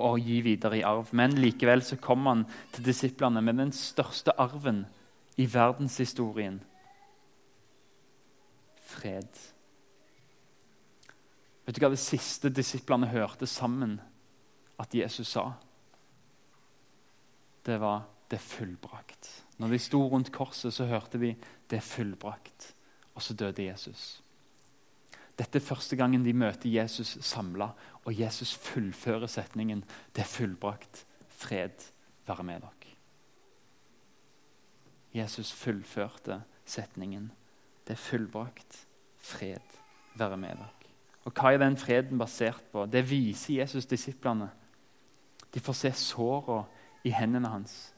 å 0.00 0.14
gi 0.16 0.38
videre 0.44 0.78
i 0.78 0.84
arv. 0.86 1.10
Men 1.12 1.36
likevel 1.36 1.82
så 1.84 1.98
kom 2.00 2.28
han 2.30 2.46
til 2.72 2.86
disiplene 2.86 3.42
med 3.44 3.58
den 3.60 3.72
største 3.76 4.32
arven 4.40 4.84
i 5.40 5.46
verdenshistorien 5.50 6.60
fred. 8.90 9.28
Vet 11.66 11.76
du 11.76 11.82
hva 11.84 11.92
det 11.92 12.02
siste 12.02 12.50
disiplene 12.54 13.10
hørte 13.12 13.46
sammen 13.46 13.98
at 14.80 14.94
Jesus 14.96 15.36
sa? 15.36 15.52
Det 17.66 17.80
var 17.80 18.08
'det 18.30 18.40
fullbrakt'. 18.40 19.49
Når 19.60 19.68
de 19.68 19.78
sto 19.78 20.00
rundt 20.08 20.32
korset, 20.32 20.72
så 20.72 20.84
hørte 20.84 21.18
vi 21.18 21.36
'det 21.70 21.76
er 21.76 21.80
fullbrakt', 21.80 22.74
og 23.14 23.22
så 23.22 23.34
døde 23.34 23.64
Jesus. 23.64 24.22
Dette 25.38 25.58
er 25.58 25.60
første 25.60 25.96
gangen 25.96 26.24
de 26.24 26.32
møter 26.32 26.70
Jesus 26.70 27.18
samla, 27.20 27.68
og 28.04 28.20
Jesus 28.20 28.54
fullfører 28.54 29.26
setningen 29.26 29.84
'Det 30.14 30.22
er 30.22 30.26
fullbrakt. 30.26 31.06
Fred 31.28 31.92
være 32.26 32.42
med 32.42 32.60
dere'. 32.60 32.96
Jesus 35.14 35.52
fullførte 35.52 36.42
setningen 36.64 37.32
'Det 37.86 37.92
er 37.92 37.96
fullbrakt. 37.96 38.86
Fred 39.18 39.78
være 40.14 40.36
med 40.36 40.50
dere'. 40.50 40.90
Og 41.24 41.32
Hva 41.32 41.52
er 41.52 41.58
den 41.58 41.76
freden 41.76 42.18
basert 42.18 42.64
på? 42.72 42.86
Det 42.86 43.10
viser 43.10 43.54
Jesus 43.54 43.86
disiplene. 43.86 44.50
De 45.54 45.60
får 45.60 45.72
se 45.72 45.92
såra 45.92 46.64
i 47.04 47.10
hendene 47.10 47.48
hans. 47.48 47.94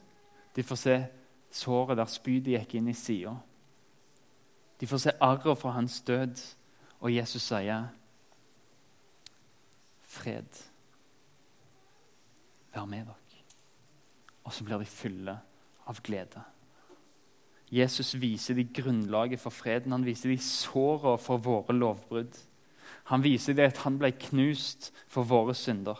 De 0.55 0.63
får 0.63 0.75
se 0.75 1.07
såret 1.53 1.99
der 1.99 2.09
spydet 2.09 2.57
gikk 2.57 2.77
inn 2.79 2.89
i 2.89 2.97
sida. 2.97 3.35
De 4.81 4.89
får 4.89 5.03
se 5.05 5.11
arret 5.21 5.57
fra 5.57 5.75
hans 5.77 6.01
død. 6.01 6.41
Og 7.03 7.15
Jesus 7.15 7.41
sier, 7.41 7.87
'Fred, 10.03 10.63
vær 12.73 12.85
med 12.85 13.05
dere.' 13.05 13.43
Og 14.43 14.53
så 14.53 14.63
blir 14.63 14.77
de 14.77 14.85
fulle 14.85 15.37
av 15.87 16.01
glede. 16.03 16.41
Jesus 17.71 18.13
viser 18.21 18.53
de 18.53 18.63
grunnlaget 18.63 19.39
for 19.39 19.49
freden. 19.49 19.91
Han 19.91 20.05
viser 20.05 20.29
de 20.29 20.37
såra 20.37 21.17
for 21.17 21.37
våre 21.37 21.73
lovbrudd. 21.73 22.37
Han 23.03 23.23
viser 23.23 23.53
det 23.53 23.63
at 23.63 23.77
han 23.77 23.97
ble 23.99 24.11
knust 24.11 24.91
for 25.07 25.23
våre 25.23 25.55
synder. 25.55 25.97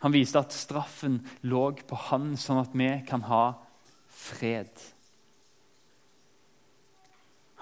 Han 0.00 0.12
viser 0.12 0.40
at 0.40 0.52
straffen 0.52 1.20
lå 1.42 1.72
på 1.86 1.96
han, 2.08 2.36
sånn 2.36 2.58
at 2.58 2.74
vi 2.74 2.88
kan 3.06 3.22
ha 3.22 3.63
fred. 4.14 4.70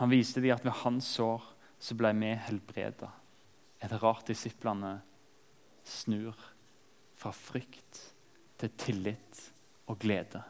Han 0.01 0.13
viste 0.13 0.43
dem 0.43 0.55
at 0.55 0.65
ved 0.65 0.77
hans 0.83 1.09
sår 1.17 1.45
så 1.83 1.97
ble 1.99 2.13
vi 2.21 2.33
helbreda. 2.47 3.11
Er 3.83 3.91
det 3.91 4.03
rart 4.03 4.29
disiplene 4.31 4.95
snur 5.85 6.37
fra 7.19 7.33
frykt 7.35 8.01
til 8.61 8.73
tillit 8.79 9.41
og 9.91 9.99
glede 10.03 10.43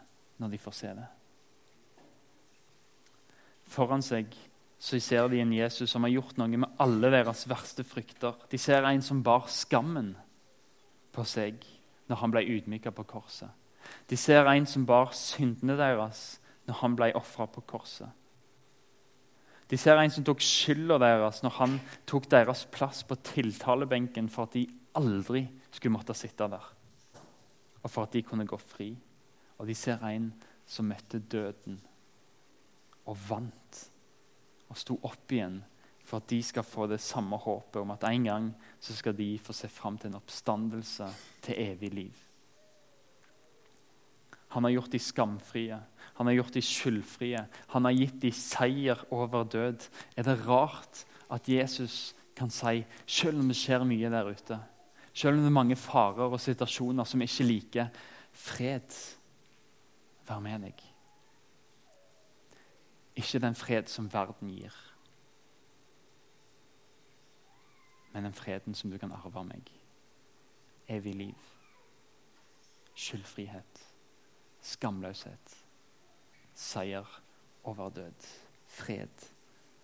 når 0.43 0.53
de 0.53 0.61
får 0.61 0.77
se 0.77 0.95
det? 0.99 1.09
Foran 3.73 4.05
seg 4.05 4.35
så 4.83 4.99
ser 5.01 5.29
de 5.31 5.39
en 5.41 5.55
Jesus 5.55 5.93
som 5.93 6.03
har 6.05 6.11
gjort 6.11 6.37
noe 6.41 6.59
med 6.59 6.83
alle 6.83 7.13
deres 7.15 7.47
verste 7.49 7.85
frykter. 7.87 8.35
De 8.51 8.59
ser 8.59 8.85
en 8.85 9.05
som 9.05 9.23
bar 9.25 9.47
skammen 9.49 10.17
på 11.15 11.25
seg 11.29 11.63
når 12.11 12.19
han 12.19 12.35
ble 12.35 12.43
ydmyka 12.57 12.91
på 12.93 13.07
korset. 13.09 13.49
De 14.09 14.17
ser 14.17 14.49
en 14.51 14.67
som 14.69 14.87
bar 14.87 15.13
syndene 15.17 15.77
deres 15.79 16.41
når 16.69 16.81
han 16.83 16.97
ble 16.99 17.11
ofra 17.19 17.49
på 17.51 17.65
korset. 17.67 18.11
De 19.73 19.79
ser 19.81 19.97
en 19.97 20.13
som 20.13 20.25
tok 20.27 20.43
skylda 20.45 20.99
deres 21.01 21.41
når 21.45 21.57
han 21.57 21.79
tok 22.09 22.29
deres 22.31 22.67
plass 22.69 23.03
på 23.09 23.17
tiltalebenken 23.25 24.29
for 24.29 24.45
at 24.45 24.59
de 24.59 24.67
aldri 25.01 25.47
skulle 25.71 25.95
måtte 25.95 26.17
sitte 26.17 26.45
der, 26.53 26.67
og 27.81 27.89
for 27.89 28.05
at 28.05 28.13
de 28.13 28.21
kunne 28.27 28.45
gå 28.47 28.59
fri. 28.61 28.91
Og 29.57 29.69
de 29.71 29.77
ser 29.79 30.03
en 30.05 30.29
som 30.69 30.89
møtte 30.91 31.23
døden 31.33 31.79
og 33.09 33.17
vant, 33.29 33.79
og 34.69 34.79
sto 34.79 34.99
opp 35.09 35.33
igjen 35.33 35.63
for 36.05 36.21
at 36.21 36.29
de 36.29 36.41
skal 36.45 36.67
få 36.67 36.89
det 36.91 37.01
samme 37.01 37.39
håpet 37.41 37.81
om 37.81 37.95
at 37.95 38.05
en 38.11 38.29
gang 38.29 38.51
så 38.83 38.95
skal 38.97 39.17
de 39.17 39.31
få 39.41 39.55
se 39.57 39.71
fram 39.73 39.97
til 39.99 40.11
en 40.11 40.19
oppstandelse 40.21 41.09
til 41.47 41.61
evig 41.63 41.93
liv. 41.95 42.23
Han 44.53 44.65
har 44.65 44.75
gjort 44.75 44.93
de 44.93 45.01
skamfrie, 45.01 45.79
han 46.15 46.27
har 46.27 46.35
gjort 46.37 46.53
de 46.53 46.63
skyldfrie. 46.63 47.41
Han 47.73 47.85
har 47.85 47.97
gitt 47.97 48.21
de 48.21 48.33
seier 48.37 49.01
over 49.11 49.45
død. 49.49 49.89
Er 50.17 50.27
det 50.27 50.37
rart 50.47 51.05
at 51.33 51.49
Jesus 51.49 52.15
kan 52.37 52.51
si, 52.51 52.85
selv 53.07 53.41
om 53.41 53.49
det 53.49 53.57
skjer 53.57 53.85
mye 53.89 54.11
der 54.13 54.29
ute, 54.29 54.59
selv 55.13 55.37
om 55.37 55.43
det 55.43 55.51
er 55.51 55.57
mange 55.57 55.77
farer 55.77 56.33
og 56.33 56.41
situasjoner 56.41 57.09
som 57.09 57.25
ikke 57.25 57.47
liker, 57.49 57.91
fred, 58.33 58.97
vær 60.29 60.41
med 60.41 60.69
deg. 60.69 60.85
Ikke 63.21 63.41
den 63.43 63.57
fred 63.57 63.93
som 63.93 64.09
verden 64.13 64.53
gir, 64.53 64.77
men 68.13 68.29
den 68.29 68.37
freden 68.37 68.77
som 68.77 68.93
du 68.93 68.99
kan 69.01 69.13
arve 69.13 69.41
av 69.41 69.49
meg. 69.49 69.69
Evig 70.93 71.15
liv, 71.17 71.51
skyldfrihet, 72.95 73.92
skamløshet, 74.63 75.57
seier 76.55 77.09
over 77.65 77.91
død. 77.91 78.29
Fred, 78.67 79.27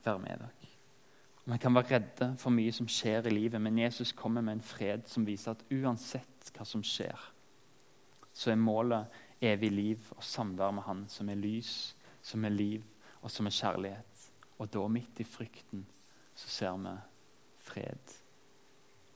vær 0.05 0.19
med 0.19 0.39
dere. 0.39 0.51
Vi 1.49 1.57
kan 1.59 1.75
være 1.75 1.95
redde 1.95 2.35
for 2.37 2.53
mye 2.53 2.73
som 2.73 2.89
skjer 2.89 3.27
i 3.27 3.33
livet, 3.33 3.61
men 3.61 3.79
Jesus 3.79 4.13
kommer 4.13 4.45
med 4.45 4.59
en 4.59 4.65
fred 4.65 5.07
som 5.09 5.25
viser 5.27 5.55
at 5.55 5.65
uansett 5.73 6.51
hva 6.53 6.65
som 6.69 6.83
skjer, 6.85 7.17
så 8.33 8.53
er 8.53 8.61
målet 8.61 9.09
evig 9.41 9.71
liv 9.73 10.11
og 10.17 10.23
samvær 10.25 10.75
med 10.77 10.85
Han, 10.87 11.05
som 11.09 11.29
er 11.29 11.41
lys, 11.41 11.97
som 12.23 12.45
er 12.45 12.53
liv 12.53 12.85
og 13.23 13.31
som 13.31 13.49
er 13.49 13.57
kjærlighet. 13.57 14.27
Og 14.59 14.69
da, 14.73 14.85
midt 14.89 15.21
i 15.21 15.25
frykten, 15.25 15.87
så 16.35 16.49
ser 16.49 16.77
vi 16.77 16.95
fred, 17.59 18.15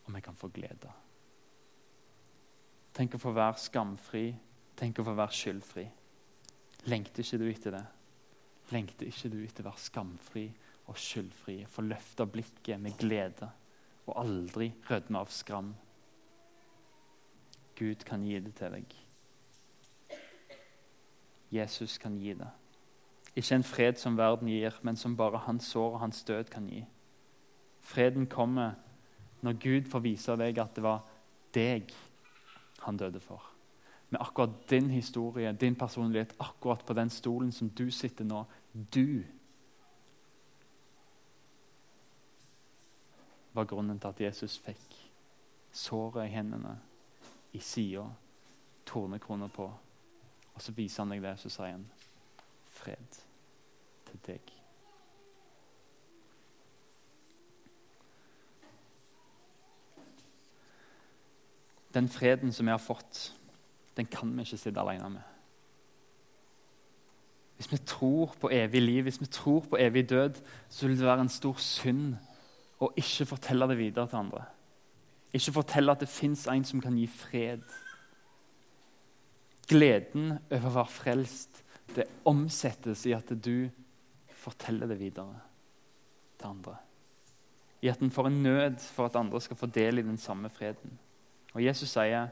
og 0.04 0.14
vi 0.14 0.20
kan 0.20 0.36
få 0.36 0.48
glede. 0.48 0.90
Tenk 2.92 3.14
å 3.16 3.20
få 3.22 3.32
være 3.32 3.60
skamfri, 3.60 4.26
tenk 4.76 4.98
å 4.98 5.06
få 5.06 5.14
være 5.16 5.36
skyldfri. 5.36 5.86
Lengter 6.90 7.22
ikke 7.22 7.38
du 7.38 7.46
etter 7.50 7.76
det? 7.76 7.84
Lengter 8.72 9.10
ikke 9.10 9.30
du 9.32 9.38
etter 9.44 9.64
å 9.64 9.70
være 9.70 9.84
skamfri 9.84 10.46
og 10.90 10.98
skyldfri? 10.98 11.58
Få 11.70 11.84
løfta 11.86 12.26
blikket 12.26 12.80
med 12.82 12.96
glede 12.98 13.50
og 14.06 14.16
aldri 14.24 14.72
rødme 14.88 15.22
av 15.22 15.30
skram. 15.30 15.72
Gud 17.78 18.04
kan 18.06 18.24
gi 18.26 18.40
det 18.42 18.54
til 18.58 18.74
deg. 18.74 18.96
Jesus 21.52 21.98
kan 22.00 22.16
gi 22.18 22.34
det. 22.34 22.48
Ikke 23.36 23.56
en 23.56 23.64
fred 23.64 24.00
som 24.00 24.16
verden 24.16 24.48
gir, 24.48 24.74
men 24.82 24.96
som 24.96 25.16
bare 25.16 25.40
hans 25.46 25.70
sår 25.72 25.94
og 25.94 26.00
hans 26.00 26.24
død 26.28 26.50
kan 26.52 26.68
gi. 26.68 26.82
Freden 27.82 28.26
kommer 28.26 28.74
når 29.42 29.58
Gud 29.60 29.88
får 29.90 30.04
vise 30.04 30.36
deg 30.38 30.60
at 30.62 30.76
det 30.76 30.84
var 30.84 31.02
deg 31.54 31.92
han 32.82 32.96
døde 32.96 33.20
for. 33.20 33.51
Med 34.12 34.20
akkurat 34.20 34.68
din 34.70 34.90
historie, 34.90 35.52
din 35.52 35.74
personlighet, 35.74 36.34
akkurat 36.38 36.84
på 36.86 36.92
den 36.92 37.10
stolen 37.10 37.52
som 37.52 37.70
du 37.70 37.90
sitter 37.90 38.24
nå. 38.28 38.44
Du 38.72 39.24
var 43.52 43.64
grunnen 43.64 44.00
til 44.00 44.08
at 44.08 44.20
Jesus 44.20 44.58
fikk 44.60 44.98
såret 45.72 46.28
i 46.28 46.34
hendene, 46.34 46.76
i 47.52 47.58
sida, 47.58 48.04
tornekroner 48.86 49.48
på. 49.48 49.72
Og 50.54 50.60
så 50.62 50.76
viser 50.76 51.06
han 51.06 51.16
deg 51.16 51.24
det, 51.24 51.38
så 51.40 51.48
sier 51.48 51.72
han 51.72 51.88
fred 52.68 53.20
til 54.10 54.24
deg. 54.26 54.56
Den 61.92 62.08
freden 62.08 62.52
som 62.52 62.68
vi 62.68 62.76
har 62.76 62.80
fått, 62.80 63.30
den 63.96 64.06
kan 64.06 64.32
vi 64.36 64.46
ikke 64.46 64.60
sitte 64.60 64.80
alene 64.80 65.10
med. 65.10 65.28
Hvis 67.56 67.72
vi 67.72 67.78
tror 67.86 68.34
på 68.40 68.50
evig 68.50 68.82
liv, 68.82 69.02
hvis 69.02 69.20
vi 69.20 69.26
tror 69.26 69.60
på 69.70 69.78
evig 69.78 70.08
død, 70.10 70.40
så 70.68 70.86
vil 70.86 70.98
det 70.98 71.06
være 71.06 71.20
en 71.20 71.28
stor 71.28 71.58
synd 71.62 72.16
å 72.82 72.88
ikke 72.98 73.28
fortelle 73.34 73.68
det 73.70 73.78
videre 73.78 74.08
til 74.08 74.18
andre. 74.18 74.44
Ikke 75.32 75.54
fortelle 75.54 75.92
at 75.92 76.02
det 76.02 76.10
fins 76.10 76.46
en 76.50 76.64
som 76.64 76.80
kan 76.82 76.96
gi 76.98 77.06
fred. 77.06 77.62
Gleden 79.70 80.38
over 80.50 80.66
å 80.68 80.74
være 80.80 80.92
frelst 80.92 81.62
det 81.94 82.08
omsettes 82.28 83.04
i 83.06 83.14
at 83.14 83.30
du 83.44 83.68
forteller 84.42 84.90
det 84.90 84.98
videre 84.98 85.38
til 86.40 86.50
andre. 86.50 86.76
I 87.82 87.90
at 87.92 88.02
en 88.02 88.10
får 88.10 88.28
en 88.28 88.42
nød 88.42 88.82
for 88.94 89.06
at 89.06 89.16
andre 89.18 89.40
skal 89.40 89.58
få 89.58 89.66
del 89.66 89.98
i 89.98 90.06
den 90.06 90.18
samme 90.18 90.50
freden. 90.50 90.98
Og 91.54 91.64
Jesus 91.64 91.94
sier, 91.94 92.30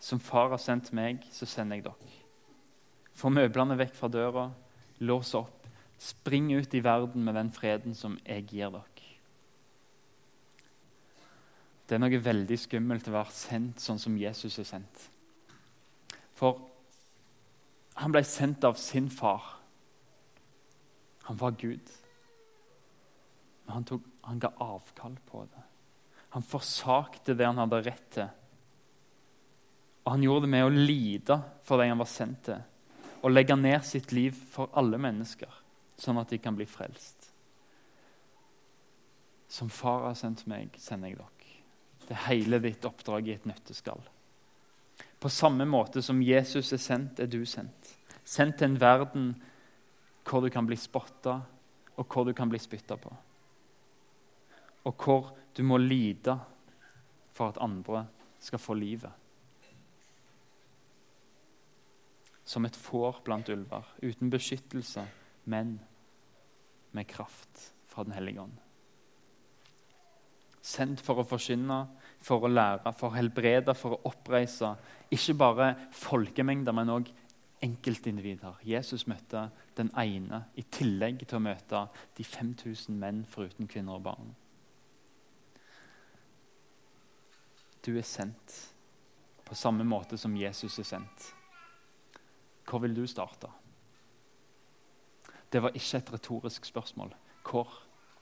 'Som 0.00 0.20
far 0.20 0.48
har 0.48 0.58
sendt 0.58 0.92
meg, 0.92 1.24
så 1.32 1.46
sender 1.46 1.76
jeg 1.76 1.84
dere.' 1.84 2.24
Få 3.14 3.28
møblene 3.28 3.78
vekk 3.78 3.94
fra 3.94 4.08
døra, 4.08 4.50
lås 5.00 5.34
opp, 5.34 5.66
spring 5.98 6.52
ut 6.54 6.74
i 6.74 6.80
verden 6.84 7.24
med 7.24 7.34
den 7.34 7.50
freden 7.50 7.94
som 7.94 8.18
jeg 8.24 8.46
gir 8.46 8.70
dere. 8.70 8.84
Det 11.88 11.96
er 11.96 12.02
noe 12.02 12.20
veldig 12.20 12.58
skummelt 12.60 13.08
å 13.08 13.14
være 13.14 13.32
sendt 13.32 13.80
sånn 13.80 13.98
som 13.98 14.16
Jesus 14.20 14.58
er 14.60 14.66
sendt. 14.68 15.06
For 16.36 16.60
han 17.98 18.12
ble 18.12 18.22
sendt 18.28 18.66
av 18.68 18.76
sin 18.78 19.08
far. 19.10 19.56
Han 21.26 21.38
var 21.40 21.56
Gud. 21.58 21.88
Men 23.64 23.78
han, 23.78 23.86
tok, 23.88 24.04
han 24.28 24.42
ga 24.42 24.52
avkall 24.62 25.16
på 25.26 25.42
det. 25.48 25.64
Han 26.36 26.44
forsakte 26.44 27.34
det 27.34 27.48
han 27.48 27.58
hadde 27.58 27.80
rett 27.88 28.06
til. 28.14 28.28
Og 30.08 30.14
han 30.14 30.22
gjorde 30.24 30.46
det 30.46 30.54
med 30.54 30.64
å 30.64 30.72
lide 30.72 31.34
for 31.68 31.76
dem 31.76 31.90
han 31.92 32.00
var 32.00 32.08
sendt 32.08 32.46
til. 32.46 32.62
Og 33.20 33.32
legge 33.34 33.52
ned 33.60 33.82
sitt 33.84 34.14
liv 34.16 34.32
for 34.48 34.72
alle 34.80 34.96
mennesker, 34.96 35.50
sånn 36.00 36.16
at 36.16 36.32
de 36.32 36.38
kan 36.40 36.56
bli 36.56 36.64
frelst. 36.64 37.26
Som 39.52 39.68
far 39.68 40.06
har 40.06 40.16
sendt 40.16 40.46
meg, 40.48 40.72
sender 40.80 41.12
jeg 41.12 41.18
dere. 41.18 41.34
Det 42.06 42.16
er 42.16 42.24
hele 42.30 42.62
ditt 42.64 42.88
oppdrag 42.88 43.28
i 43.28 43.34
et 43.34 43.44
nøtteskall. 43.44 44.00
På 45.20 45.28
samme 45.28 45.68
måte 45.68 46.00
som 46.00 46.24
Jesus 46.24 46.72
er 46.72 46.80
sendt, 46.80 47.20
er 47.20 47.28
du 47.28 47.42
sendt. 47.44 47.92
Sendt 48.24 48.62
til 48.62 48.70
en 48.70 48.80
verden 48.80 49.30
hvor 50.24 50.40
du 50.40 50.48
kan 50.48 50.64
bli 50.64 50.80
spotta, 50.80 51.36
og 52.00 52.08
hvor 52.08 52.24
du 52.24 52.32
kan 52.32 52.48
bli 52.48 52.64
spytta 52.64 52.96
på. 52.96 53.12
Og 54.88 55.04
hvor 55.04 55.34
du 55.52 55.66
må 55.68 55.76
lide 55.76 56.40
for 57.36 57.52
at 57.52 57.60
andre 57.60 58.06
skal 58.40 58.64
få 58.64 58.80
livet. 58.80 59.12
Som 62.48 62.64
et 62.64 62.76
får 62.76 63.20
blant 63.26 63.48
ulver, 63.52 63.84
uten 64.00 64.30
beskyttelse, 64.32 65.04
men 65.44 65.76
med 66.96 67.08
kraft 67.10 67.72
fra 67.86 68.04
Den 68.04 68.16
hellige 68.16 68.40
ånd. 68.40 68.56
Sendt 70.64 71.00
for 71.04 71.20
å 71.20 71.26
forkynne, 71.28 71.78
for 72.24 72.44
å 72.44 72.50
lære, 72.50 72.92
for 72.96 73.10
å 73.12 73.16
helbrede, 73.16 73.74
for 73.76 73.96
å 73.96 74.10
oppreise. 74.10 74.74
Ikke 75.12 75.36
bare 75.38 75.68
folkemengder, 75.96 76.74
men 76.76 76.92
òg 76.92 77.12
enkeltindivider. 77.64 78.58
Jesus 78.64 79.06
møtte 79.08 79.48
den 79.76 79.90
ene 79.98 80.44
i 80.56 80.64
tillegg 80.72 81.24
til 81.26 81.38
å 81.38 81.44
møte 81.44 81.86
de 82.16 82.26
5000 82.26 82.98
menn 83.00 83.24
foruten 83.28 83.70
kvinner 83.70 83.98
og 83.98 84.04
barn. 84.10 84.34
Du 87.84 87.94
er 87.96 88.06
sendt 88.06 88.60
på 89.48 89.56
samme 89.56 89.86
måte 89.88 90.18
som 90.20 90.36
Jesus 90.36 90.78
er 90.78 90.86
sendt. 90.86 91.32
Hvor 92.68 92.78
vil 92.78 92.96
du 92.96 93.06
starte? 93.06 93.48
Det 95.52 95.62
var 95.62 95.72
ikke 95.74 95.96
et 95.96 96.12
retorisk 96.12 96.64
spørsmål. 96.64 97.14
Hvor 97.50 97.68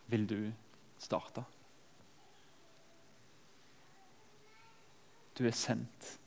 vil 0.06 0.26
du 0.30 0.52
starte? 0.98 1.44
Du 5.38 5.44
er 5.46 5.50
sendt. 5.50 6.20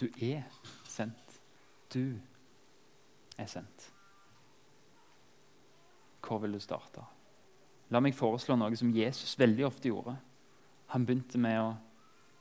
Du 0.00 0.06
er 0.22 0.42
sendt. 0.84 1.40
Du 1.94 2.18
er 3.38 3.46
sendt. 3.46 3.92
Hvor 6.26 6.38
vil 6.38 6.52
du 6.52 6.60
starte? 6.60 7.04
La 7.88 8.02
meg 8.02 8.16
foreslå 8.18 8.56
noe 8.58 8.76
som 8.76 8.90
Jesus 8.90 9.38
veldig 9.38 9.66
ofte 9.66 9.88
gjorde. 9.88 10.16
Han 10.90 11.06
begynte 11.06 11.38
med 11.38 11.60
å 11.62 11.70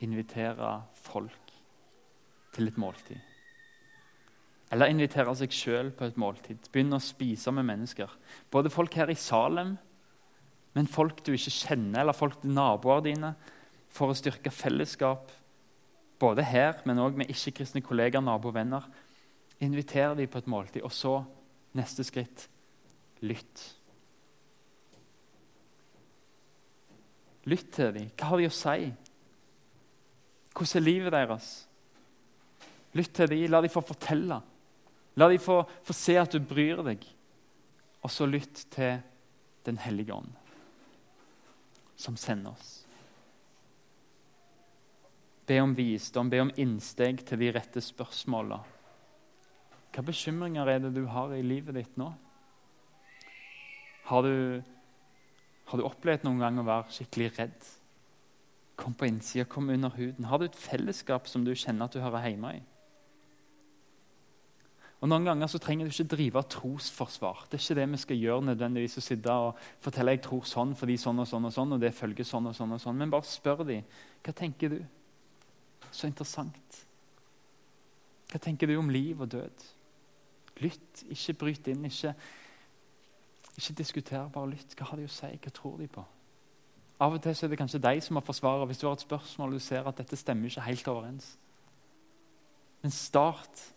invitere 0.04 0.82
folk 1.06 1.54
til 2.56 2.68
et 2.68 2.82
måltid. 2.82 3.35
Eller 4.74 4.90
invitere 4.90 5.34
seg 5.38 5.54
sjøl 5.54 5.92
på 5.94 6.08
et 6.08 6.18
måltid. 6.20 6.70
Begynne 6.74 6.98
å 6.98 7.04
spise 7.04 7.54
med 7.54 7.68
mennesker. 7.68 8.12
Både 8.52 8.72
folk 8.74 8.96
her 8.98 9.12
i 9.14 9.18
Salem, 9.20 9.76
men 10.76 10.90
folk 10.92 11.22
du 11.24 11.32
ikke 11.36 11.54
kjenner, 11.54 12.02
eller 12.02 12.18
folk 12.18 12.42
naboer 12.44 13.06
dine, 13.06 13.36
for 13.96 14.12
å 14.12 14.18
styrke 14.18 14.52
fellesskap. 14.52 15.30
Både 16.20 16.44
her, 16.48 16.82
men 16.88 17.00
òg 17.00 17.16
med 17.20 17.32
ikke-kristne 17.32 17.84
kollegaer, 17.86 18.52
venner. 18.52 18.88
Inviter 19.64 20.16
dem 20.18 20.28
på 20.32 20.42
et 20.42 20.50
måltid. 20.52 20.82
Og 20.84 20.92
så, 20.92 21.20
neste 21.78 22.04
skritt, 22.08 22.48
lytt. 23.24 23.64
Lytt 27.46 27.72
til 27.78 27.94
dem. 27.94 28.10
Hva 28.18 28.34
har 28.34 28.42
de 28.42 28.50
å 28.50 28.58
si? 28.58 28.90
Hvordan 30.56 30.82
er 30.82 30.86
livet 30.86 31.14
deres? 31.14 31.50
Lytt 32.96 33.14
til 33.16 33.32
dem. 33.32 33.46
La 33.52 33.62
dem 33.62 33.72
få 33.72 33.84
fortelle. 33.86 34.42
La 35.16 35.30
dem 35.32 35.40
få, 35.40 35.62
få 35.84 35.96
se 35.96 36.18
at 36.20 36.34
du 36.34 36.40
bryr 36.44 36.84
deg. 36.86 37.06
Og 38.04 38.12
så 38.12 38.28
lytt 38.30 38.68
til 38.74 39.00
Den 39.66 39.80
hellige 39.82 40.14
ånd, 40.14 40.30
som 41.98 42.14
sender 42.22 42.52
oss. 42.52 42.84
Be 45.50 45.58
om 45.58 45.74
visdom, 45.74 46.30
be 46.30 46.44
om 46.44 46.52
innsteg 46.62 47.24
til 47.26 47.42
de 47.42 47.50
rette 47.56 47.82
spørsmåla. 47.82 48.60
Hva 49.90 50.04
bekymringer 50.06 50.70
er 50.70 50.84
det 50.84 50.92
du 50.94 51.08
har 51.10 51.34
i 51.34 51.42
livet 51.42 51.80
ditt 51.80 51.98
nå? 51.98 52.12
Har 54.06 54.22
du, 54.22 54.62
har 55.72 55.82
du 55.82 55.88
opplevd 55.90 56.30
noen 56.30 56.46
gang 56.46 56.62
å 56.62 56.68
være 56.70 56.94
skikkelig 57.00 57.32
redd? 57.40 57.70
Kom 58.78 58.94
på 58.94 59.10
innsida, 59.10 59.48
kom 59.50 59.74
under 59.74 59.98
huden. 59.98 60.30
Har 60.30 60.42
du 60.42 60.46
et 60.46 60.62
fellesskap 60.62 61.26
som 61.32 61.42
du 61.42 61.56
kjenner 61.56 61.88
at 61.88 61.98
du 61.98 62.04
hører 62.06 62.30
hjemme 62.30 62.54
i? 62.60 62.64
Og 65.06 65.10
Noen 65.12 65.28
ganger 65.28 65.46
så 65.46 65.60
trenger 65.62 65.86
du 65.86 65.92
ikke 65.94 66.16
drive 66.16 66.42
trosforsvar. 66.50 67.44
Det 67.46 67.60
er 67.60 67.62
ikke 67.62 67.76
det 67.78 67.84
vi 67.92 67.98
skal 68.02 68.18
gjøre. 68.18 68.46
nødvendigvis 68.48 68.98
å 68.98 69.02
sitte 69.06 69.34
og 69.38 69.60
fortelle 69.86 70.16
jeg 70.16 70.22
tror 70.26 70.48
sånn 70.50 70.72
fordi 70.74 70.96
sånn 70.98 71.22
og 71.22 71.28
sånn 71.30 71.46
og 71.46 71.54
sånn, 71.54 71.76
og 71.76 71.84
det 71.84 71.92
følger 71.94 72.26
sånn 72.26 72.50
og 72.50 72.56
sånn 72.58 72.74
og 72.74 72.82
sånn. 72.82 72.98
Men 72.98 73.14
bare 73.14 73.28
spør 73.30 73.62
dem. 73.68 73.84
Hva 74.26 74.34
tenker 74.34 74.74
du? 74.74 74.80
Så 75.92 76.10
interessant. 76.10 76.80
Hva 78.32 78.42
tenker 78.42 78.66
du 78.66 78.80
om 78.80 78.90
liv 78.90 79.22
og 79.22 79.30
død? 79.36 79.68
Lytt, 80.66 81.06
ikke 81.14 81.38
bryt 81.44 81.70
inn. 81.70 81.86
Ikke, 81.86 82.16
ikke 83.62 83.78
diskuter, 83.84 84.26
bare 84.34 84.56
lytt. 84.56 84.74
Hva 84.74 84.90
har 84.90 84.98
de 84.98 85.06
å 85.06 85.14
si? 85.20 85.30
Hva 85.38 85.54
tror 85.54 85.78
de 85.84 85.92
på? 86.00 86.08
Av 87.06 87.14
og 87.14 87.22
til 87.22 87.38
så 87.38 87.46
er 87.46 87.54
det 87.54 87.62
kanskje 87.62 87.84
deg 87.86 88.02
som 88.02 88.18
må 88.18 88.26
forsvare 88.26 88.66
hvis 88.66 88.82
du 88.82 88.90
har 88.90 88.98
et 88.98 89.06
spørsmål 89.06 89.54
og 89.54 89.62
du 89.62 89.68
ser 89.70 89.86
at 89.86 90.02
dette 90.02 90.18
stemmer 90.18 90.50
ikke 90.50 90.66
helt 90.66 90.92
overens. 90.96 91.36
Men 92.82 92.98
start 92.98 93.75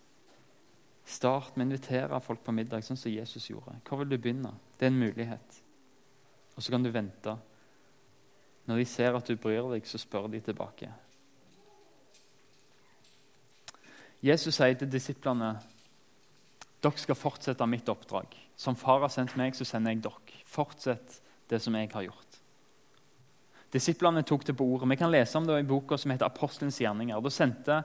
Start 1.08 1.56
med 1.56 1.64
å 1.64 1.68
invitere 1.70 2.20
folk 2.20 2.42
på 2.44 2.52
middag, 2.52 2.84
sånn 2.84 2.98
som 3.00 3.12
Jesus 3.12 3.48
gjorde. 3.48 3.78
Hvor 3.88 4.02
vil 4.02 4.10
du 4.12 4.18
begynne? 4.20 4.52
Det 4.76 4.86
er 4.86 4.92
en 4.92 5.00
mulighet. 5.00 5.60
Og 6.54 6.62
så 6.62 6.74
kan 6.74 6.84
du 6.84 6.90
vente. 6.92 7.32
Når 8.68 8.82
de 8.82 8.84
ser 8.90 9.16
at 9.16 9.30
du 9.30 9.38
bryr 9.40 9.70
deg, 9.72 9.86
så 9.88 10.00
spør 10.00 10.28
de 10.28 10.42
tilbake. 10.44 10.90
Jesus 14.20 14.58
sier 14.58 14.76
til 14.76 14.90
disiplene 14.90 15.54
dere 16.82 17.00
skal 17.00 17.18
fortsette 17.18 17.66
mitt 17.66 17.88
oppdrag. 17.90 18.34
Som 18.58 18.76
far 18.78 19.00
har 19.02 19.10
sendt 19.10 19.36
meg, 19.38 19.56
så 19.56 19.64
sender 19.66 19.94
jeg 19.94 20.02
dere. 20.04 20.42
Fortsett 20.46 21.20
det 21.50 21.62
som 21.62 21.74
jeg 21.74 21.88
har 21.94 22.04
gjort. 22.04 22.36
Disiplene 23.72 24.22
tok 24.26 24.44
det 24.46 24.56
på 24.56 24.66
ordet. 24.66 24.88
Vi 24.92 25.00
kan 25.00 25.10
lese 25.12 25.38
om 25.38 25.46
det 25.46 25.58
i 25.60 25.66
boka 25.66 25.96
som 25.96 26.10
heter 26.10 26.26
'Apostelens 26.26 26.80
gjerninger'. 26.80 27.22
Da 27.22 27.30
sendte 27.30 27.82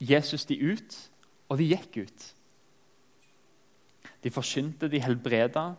Jesus 0.00 0.44
de 0.44 0.56
ut, 0.60 1.10
og 1.48 1.58
de 1.58 1.64
gikk 1.64 1.96
ut. 1.96 2.34
De 4.22 4.30
forkynte, 4.30 4.88
de 4.88 5.00
helbreda, 5.02 5.72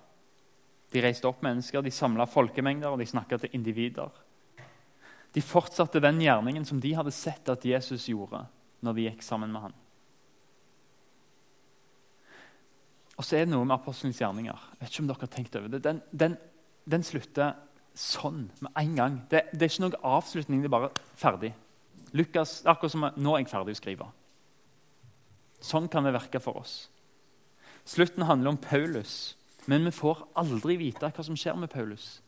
de 0.93 1.01
reiste 1.01 1.27
opp 1.27 1.41
mennesker, 1.45 1.81
de 1.81 1.93
samla 1.93 2.27
folkemengder 2.29 2.93
og 2.93 3.01
de 3.01 3.07
snakka 3.09 3.39
til 3.41 3.55
individer. 3.57 4.11
De 5.33 5.41
fortsatte 5.41 6.01
den 6.03 6.19
gjerningen 6.21 6.65
som 6.67 6.81
de 6.81 6.91
hadde 6.93 7.13
sett 7.15 7.49
at 7.49 7.65
Jesus 7.65 8.05
gjorde 8.11 8.43
når 8.83 8.97
de 8.97 9.07
gikk 9.07 9.23
sammen 9.25 9.53
med 9.53 9.67
ham. 9.67 9.75
Og 13.17 13.25
så 13.25 13.37
er 13.37 13.45
det 13.45 13.53
noe 13.53 13.65
med 13.65 13.77
apostelens 13.77 14.19
gjerninger. 14.21 14.69
Jeg 14.73 14.81
vet 14.81 14.93
ikke 14.93 15.03
om 15.03 15.09
dere 15.09 15.25
har 15.25 15.33
tenkt 15.33 15.57
over 15.57 15.73
det. 15.73 15.81
Den, 15.85 16.01
den, 16.11 16.37
den 16.89 17.05
slutter 17.05 17.53
sånn 17.97 18.47
med 18.59 18.71
en 18.79 18.95
gang. 18.97 19.19
Det, 19.29 19.45
det, 19.53 19.61
er 19.61 19.71
ikke 19.71 19.85
noe 19.85 20.01
avslutning, 20.17 20.63
det 20.63 20.69
er 20.69 20.73
bare 20.73 20.89
ferdig. 21.19 21.53
Lukas, 22.13 22.59
akkurat 22.69 22.93
som 22.93 23.05
Nå 23.15 23.35
er 23.35 23.43
jeg 23.43 23.51
ferdig 23.53 23.75
å 23.77 23.79
skrive. 23.79 24.09
Sånn 25.63 25.87
kan 25.89 26.05
det 26.05 26.13
virke 26.17 26.41
for 26.43 26.59
oss. 26.61 26.75
Slutten 27.85 28.23
handler 28.23 28.53
om 28.53 28.57
Paulus, 28.57 29.35
men 29.65 29.85
vi 29.85 29.91
får 29.91 30.25
aldri 30.39 30.77
vite 30.79 31.09
hva 31.09 31.25
som 31.25 31.37
skjer 31.39 31.57
med 31.59 31.71
Paulus. 31.71 32.21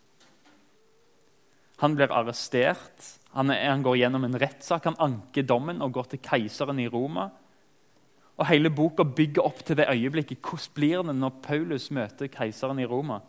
Han 1.83 1.95
blir 1.95 2.11
arrestert, 2.11 3.07
han, 3.35 3.51
er, 3.51 3.65
han 3.67 3.83
går 3.83 3.97
gjennom 3.99 4.23
en 4.27 4.37
rettssak, 4.39 4.85
han 4.87 4.99
anker 5.03 5.43
dommen 5.47 5.81
og 5.83 5.95
går 5.95 6.13
til 6.13 6.21
keiseren 6.23 6.79
i 6.79 6.87
Roma. 6.91 7.29
Og 8.35 8.47
Hele 8.47 8.71
boka 8.71 9.03
bygger 9.07 9.43
opp 9.47 9.61
til 9.63 9.79
det 9.79 9.89
øyeblikket. 9.91 10.39
Hvordan 10.43 10.75
blir 10.75 11.03
det 11.07 11.15
når 11.15 11.39
Paulus 11.43 11.89
møter 11.91 12.31
keiseren 12.31 12.79
i 12.79 12.87
Roma? 12.87 13.21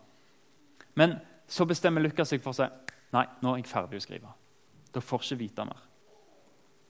Men 0.95 1.19
så 1.47 1.67
bestemmer 1.67 2.03
Lukas 2.03 2.31
seg 2.31 2.43
for 2.43 2.55
seg 2.55 2.71
nei, 3.15 3.23
nå 3.43 3.53
er 3.53 3.61
jeg 3.61 3.69
ferdig 3.71 4.01
å 4.01 4.03
skrive. 4.03 4.31
Dere 4.91 5.03
får 5.05 5.23
ikke 5.23 5.39
vite 5.39 5.67
mer. 5.67 5.83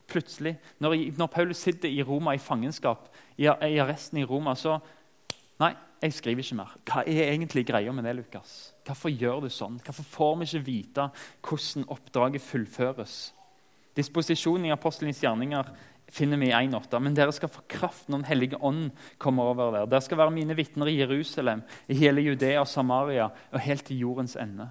Plutselig, 0.07 0.55
når, 0.79 0.95
når, 1.19 1.27
Paulus 1.27 1.61
sitter 1.61 1.91
i 1.91 2.03
Roma 2.05 2.33
i 2.33 2.41
fangenskap, 2.41 3.09
i, 3.35 3.43
i 3.45 3.79
arresten 3.83 4.21
i 4.21 4.25
Roma, 4.25 4.55
så 4.55 4.77
Nei, 5.61 5.73
jeg 6.03 6.13
skriver 6.13 6.45
ikke 6.45 6.59
mer. 6.59 6.73
Hva 6.85 7.03
er 7.09 7.31
egentlig 7.31 7.65
greia 7.65 7.93
med 7.95 8.05
det, 8.05 8.13
Lukas? 8.19 8.55
Hvorfor 8.85 9.09
gjør 9.09 9.47
du 9.47 9.49
sånn? 9.53 9.79
Hvorfor 9.83 10.05
får 10.13 10.33
vi 10.37 10.49
ikke 10.49 10.65
vite 10.67 11.07
hvordan 11.47 11.87
oppdraget 11.93 12.45
fullføres? 12.45 13.17
Disposisjonen 13.97 14.67
i 14.69 14.73
apostelens 14.75 15.23
gjerninger 15.23 15.71
finner 16.13 16.37
vi 16.37 16.51
i 16.51 16.55
1,8. 16.55 16.99
Men 17.01 17.15
dere 17.17 17.33
skal 17.35 17.49
få 17.51 17.63
kraft 17.69 18.07
når 18.07 18.21
Den 18.21 18.29
hellige 18.29 18.59
ånd 18.61 18.91
kommer 19.17 19.49
over 19.51 19.73
dere. 19.73 19.89
Dere 19.89 20.05
skal 20.05 20.21
være 20.21 20.35
mine 20.35 20.55
vitner 20.57 20.91
i 20.91 20.99
Jerusalem, 20.99 21.65
i 21.89 21.97
hele 21.97 22.21
Judea 22.21 22.61
og 22.61 22.69
Samaria 22.69 23.31
og 23.51 23.63
helt 23.65 23.87
til 23.89 24.05
jordens 24.05 24.37
ende. 24.39 24.69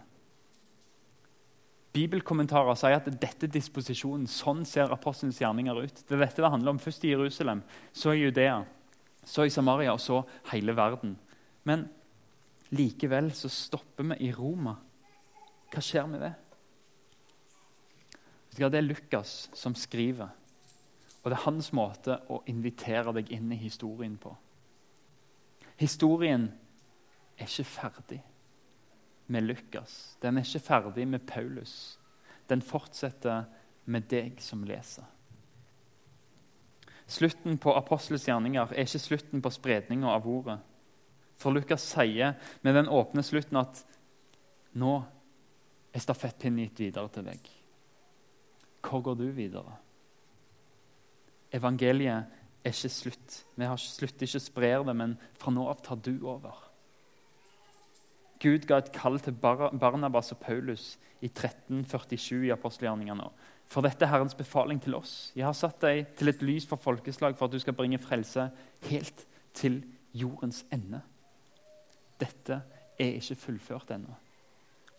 Bibelkommentarer 1.97 2.77
sier 2.77 2.99
at 2.99 3.09
dette 3.09 3.49
er 3.49 3.53
disposisjonen. 3.53 4.29
Sånn 4.29 4.65
ser 4.69 4.93
apostelens 4.93 5.41
gjerninger 5.41 5.83
ut. 5.83 6.03
Det 6.05 6.15
er 6.15 6.27
dette 6.27 6.45
det 6.45 6.53
handler 6.53 6.75
om. 6.75 6.81
Først 6.83 7.05
i 7.09 7.13
Jerusalem, 7.15 7.63
så 7.97 8.13
i 8.13 8.27
Judea, 8.27 8.61
så 9.27 9.47
i 9.47 9.51
Samaria 9.51 9.93
og 9.95 10.01
så 10.01 10.21
hele 10.53 10.75
verden. 10.77 11.17
Men 11.67 11.89
likevel 12.71 13.33
så 13.35 13.51
stopper 13.51 14.13
vi 14.13 14.29
i 14.29 14.33
Roma. 14.35 14.77
Hva 15.73 15.83
skjer 15.83 16.07
med 16.11 16.23
det? 16.23 16.35
Det 18.57 18.71
er 18.71 18.87
Lukas 18.87 19.49
som 19.55 19.75
skriver. 19.77 20.31
Og 21.23 21.31
det 21.31 21.37
er 21.37 21.45
hans 21.45 21.73
måte 21.75 22.21
å 22.31 22.39
invitere 22.47 23.13
deg 23.19 23.33
inn 23.35 23.51
i 23.53 23.59
historien 23.59 24.15
på. 24.23 24.31
Historien 25.77 26.47
er 27.37 27.51
ikke 27.51 27.67
ferdig 27.69 28.21
med 29.27 29.45
Lukas. 29.45 30.17
Den 30.23 30.39
er 30.39 30.47
ikke 30.47 30.65
ferdig 30.69 31.09
med 31.11 31.27
Paulus. 31.27 31.99
Den 32.49 32.63
fortsetter 32.63 33.45
med 33.91 34.07
deg 34.09 34.41
som 34.41 34.63
leser. 34.65 35.05
Slutten 37.07 37.59
på 37.63 37.75
apostelens 37.79 38.27
gjerninger 38.27 38.73
er 38.73 38.87
ikke 38.87 39.03
slutten 39.03 39.43
på 39.43 39.53
spredninga 39.55 40.11
av 40.11 40.27
ordet. 40.27 40.59
For 41.39 41.55
Lukas 41.55 41.85
sier 41.87 42.35
med 42.65 42.75
den 42.75 42.91
åpne 42.91 43.23
slutten 43.23 43.61
at 43.61 43.83
nå 44.77 44.97
er 45.95 46.03
stafettpinnen 46.03 46.67
gitt 46.67 46.83
videre 46.89 47.13
til 47.13 47.29
deg. 47.29 47.51
Hvor 48.87 49.05
går 49.07 49.19
du 49.21 49.27
videre? 49.35 49.79
Evangeliet 51.55 52.27
er 52.67 52.75
ikke 52.75 52.91
slutt. 52.93 53.41
Vi 53.55 53.69
har 53.69 53.81
slutt 53.81 54.23
ikke 54.23 54.41
å 54.41 54.47
spre 54.47 54.73
det, 54.89 54.95
men 54.97 55.15
fra 55.39 55.53
nå 55.55 55.67
av 55.71 55.83
tar 55.87 56.01
du 56.03 56.15
over. 56.27 56.59
Gud 58.43 58.67
ga 58.69 58.81
et 58.83 58.93
kall 58.93 59.17
til 59.23 59.37
Barnabas 59.39 60.35
og 60.35 60.43
Paulus 60.43 60.97
i 61.25 61.31
1347 61.31 62.49
i 62.49 62.53
apostelgjerningene. 62.53 63.31
For 63.67 63.83
dette 63.83 64.07
er 64.07 64.13
Herrens 64.13 64.37
befaling 64.39 64.79
til 64.83 64.95
oss. 64.99 65.33
Jeg 65.35 65.47
har 65.47 65.57
satt 65.57 65.81
deg 65.83 66.13
til 66.19 66.31
et 66.31 66.43
lys 66.47 66.67
for 66.71 66.81
folkeslag 66.81 67.35
for 67.37 67.49
at 67.49 67.57
du 67.57 67.63
skal 67.63 67.75
bringe 67.77 67.99
frelse 67.99 68.49
helt 68.87 69.27
til 69.57 69.81
jordens 70.17 70.63
ende. 70.73 71.03
Dette 72.21 72.61
er 72.99 73.19
ikke 73.19 73.39
fullført 73.41 73.91
ennå. 73.97 74.15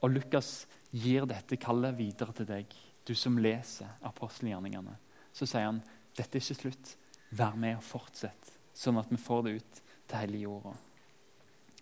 Og 0.03 0.13
Lukas 0.13 0.67
gir 0.91 1.25
dette 1.29 1.57
kallet 1.57 1.97
videre 1.97 2.35
til 2.35 2.49
deg, 2.49 2.73
du 3.07 3.15
som 3.17 3.39
leser 3.41 3.97
apostelgjerningene. 4.05 4.93
Så 5.33 5.47
sier 5.49 5.69
han 5.69 5.81
dette 6.17 6.37
er 6.37 6.43
ikke 6.43 6.61
slutt. 6.61 6.93
Vær 7.37 7.57
med 7.59 7.79
og 7.79 7.83
fortsett, 7.83 8.53
sånn 8.77 8.99
at 9.01 9.09
vi 9.11 9.19
får 9.19 9.41
det 9.47 9.57
ut 9.57 9.81
til 10.07 10.21
hele 10.21 10.43
jorda. 10.45 10.75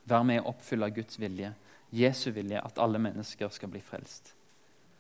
Vær 0.10 0.24
med 0.26 0.42
og 0.42 0.56
oppfylle 0.56 0.90
Guds 0.94 1.20
vilje, 1.22 1.52
Jesu 1.96 2.32
vilje, 2.34 2.62
at 2.62 2.82
alle 2.82 3.02
mennesker 3.02 3.52
skal 3.54 3.70
bli 3.74 3.82
frelst. 3.84 4.34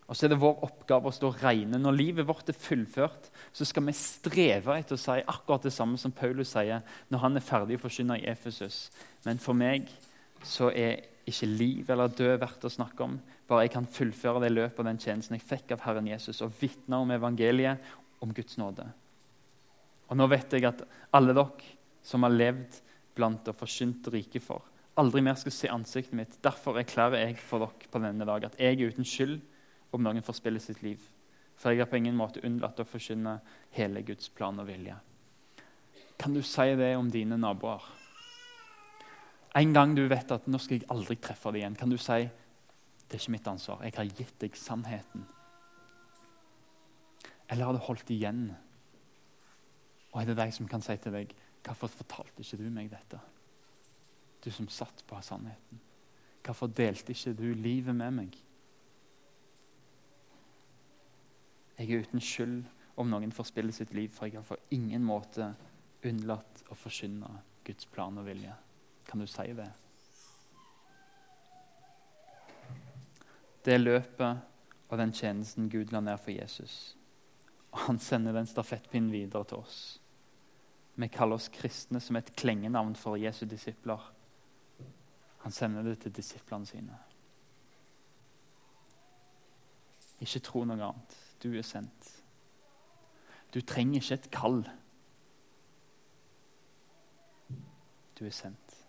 Og 0.05 0.13
så 0.13 0.27
er 0.27 0.35
det 0.35 0.41
vår 0.41 0.61
oppgave 0.67 1.09
å 1.09 1.15
stå 1.15 1.31
reine. 1.41 1.79
Når 1.81 1.97
livet 1.97 2.27
vårt 2.27 2.49
er 2.51 2.57
fullført, 2.57 3.31
så 3.55 3.65
skal 3.65 3.87
vi 3.87 3.95
streve 3.97 4.75
etter 4.77 4.97
å 4.97 5.01
si 5.01 5.15
akkurat 5.17 5.65
det 5.65 5.73
samme 5.73 5.97
som 5.97 6.13
Paulus 6.13 6.51
sier 6.53 6.83
når 7.09 7.23
han 7.23 7.39
er 7.39 7.45
ferdig 7.45 7.79
å 7.79 7.85
forkynne 7.87 8.19
i 8.21 8.27
Efesus. 8.29 8.91
Men 9.25 9.41
for 9.41 9.57
meg 9.57 9.89
så 10.45 10.69
er 10.69 11.07
ikke 11.25 11.49
liv 11.49 11.89
eller 11.89 12.13
død 12.13 12.35
verdt 12.43 12.67
å 12.67 12.73
snakke 12.75 13.07
om. 13.07 13.15
Bare 13.49 13.65
jeg 13.65 13.73
kan 13.73 13.89
fullføre 13.89 14.43
det 14.43 14.51
løpet 14.53 14.83
og 14.83 14.89
den 14.91 15.01
tjenesten 15.01 15.39
jeg 15.39 15.47
fikk 15.47 15.73
av 15.73 15.87
Herren 15.87 16.11
Jesus, 16.11 16.43
og 16.45 16.53
vitne 16.59 17.01
om 17.01 17.15
evangeliet, 17.15 17.81
om 18.21 18.29
Guds 18.33 18.59
nåde. 18.61 18.85
Og 20.05 20.17
nå 20.19 20.29
vet 20.29 20.53
jeg 20.53 20.67
at 20.69 20.85
alle 21.17 21.33
dere 21.33 21.73
som 22.05 22.21
har 22.25 22.33
levd 22.33 22.77
blant 23.17 23.49
og 23.49 23.57
forkynt 23.57 24.05
riket 24.13 24.45
for, 24.45 24.61
aldri 25.01 25.23
mer 25.25 25.37
skal 25.39 25.53
se 25.53 25.73
ansiktet 25.73 26.13
mitt. 26.17 26.37
Derfor 26.45 26.77
erklærer 26.77 27.25
jeg 27.25 27.41
for 27.41 27.65
dere 27.65 27.89
på 27.89 28.01
denne 28.05 28.29
dag 28.29 28.45
at 28.45 28.61
jeg 28.61 28.77
er 28.77 28.93
uten 28.93 29.07
skyld 29.07 29.39
om 29.95 30.03
noen 30.03 30.23
forspiller 30.25 30.61
sitt 30.63 30.81
liv. 30.83 31.01
For 31.55 31.71
jeg 31.71 31.85
har 31.85 31.89
på 31.91 31.99
ingen 31.99 32.17
måte 32.17 32.43
unnlatt 32.43 32.79
å 32.83 32.87
forkynne 32.87 33.37
hele 33.77 34.03
Guds 34.05 34.29
plan 34.29 34.59
og 34.59 34.67
vilje. 34.67 34.95
Kan 36.19 36.35
du 36.35 36.41
si 36.43 36.67
det 36.75 36.95
om 36.95 37.09
dine 37.11 37.37
naboer? 37.39 37.83
En 39.55 39.71
gang 39.73 39.95
du 39.95 40.07
vet 40.07 40.31
at 40.31 40.47
'nå 40.47 40.59
skal 40.59 40.79
jeg 40.79 40.89
aldri 40.89 41.15
treffe 41.15 41.51
deg 41.51 41.61
igjen', 41.61 41.77
kan 41.77 41.89
du 41.89 41.97
si 41.97 42.29
'det 43.07 43.13
er 43.13 43.19
ikke 43.19 43.31
mitt 43.31 43.47
ansvar', 43.47 43.83
jeg 43.83 43.93
har 43.95 44.05
gitt 44.05 44.39
deg 44.39 44.51
sannheten'? 44.51 45.25
Eller 47.49 47.65
har 47.65 47.73
du 47.73 47.79
holdt 47.79 48.09
igjen? 48.09 48.55
Og 50.11 50.21
er 50.21 50.25
det 50.25 50.37
deg 50.37 50.53
som 50.53 50.67
kan 50.67 50.81
si 50.81 50.97
til 50.97 51.11
deg 51.11 51.33
'Hvorfor 51.63 51.87
fortalte 51.87 52.41
ikke 52.41 52.57
du 52.57 52.69
meg 52.69 52.89
dette?' 52.89 53.19
Du 54.43 54.51
som 54.51 54.67
satt 54.67 55.03
på 55.07 55.21
sannheten. 55.21 55.79
Hvorfor 56.43 56.67
delte 56.67 57.09
ikke 57.09 57.33
du 57.33 57.53
livet 57.53 57.95
med 57.95 58.11
meg? 58.11 58.44
Jeg 61.77 61.91
er 61.91 62.05
uten 62.05 62.21
skyld 62.23 62.59
om 62.95 63.09
noen 63.11 63.33
forspiller 63.35 63.75
sitt 63.75 63.91
liv, 63.93 64.11
for 64.15 64.29
jeg 64.29 64.39
har 64.39 64.47
på 64.47 64.57
ingen 64.75 65.03
måte 65.03 65.49
unnlatt 66.05 66.63
å 66.71 66.77
forkynne 66.77 67.31
Guds 67.65 67.89
plan 67.91 68.15
og 68.17 68.27
vilje. 68.29 68.53
Kan 69.05 69.19
du 69.19 69.27
si 69.27 69.49
det? 69.57 69.67
Det 73.65 73.73
er 73.73 73.81
løpet 73.81 74.91
og 74.91 74.99
den 75.01 75.13
tjenesten 75.13 75.67
Gud 75.73 75.91
la 75.91 75.99
ned 76.05 76.21
for 76.21 76.31
Jesus. 76.31 76.95
Og 77.73 77.79
han 77.87 77.99
sender 77.99 78.37
den 78.37 78.47
stafettpinnen 78.47 79.11
videre 79.11 79.43
til 79.49 79.65
oss. 79.65 79.79
Vi 80.95 81.09
kaller 81.11 81.35
oss 81.35 81.49
kristne 81.51 81.99
som 81.99 82.15
et 82.15 82.31
klengenavn 82.39 82.95
for 82.95 83.19
Jesu 83.19 83.43
disipler. 83.49 83.99
Han 85.43 85.51
sender 85.51 85.83
det 85.83 85.97
til 86.05 86.15
disiplene 86.15 86.69
sine. 86.69 87.01
Ikke 90.23 90.39
tro 90.39 90.63
noe 90.63 90.79
annet. 90.79 91.24
Du 91.43 91.51
er 91.53 91.61
sendt. 91.61 92.23
Du 93.53 93.61
trenger 93.61 94.01
ikke 94.01 94.13
et 94.13 94.31
kall. 94.31 94.63
Du 98.19 98.25
er 98.25 98.33
sendt. 98.35 98.85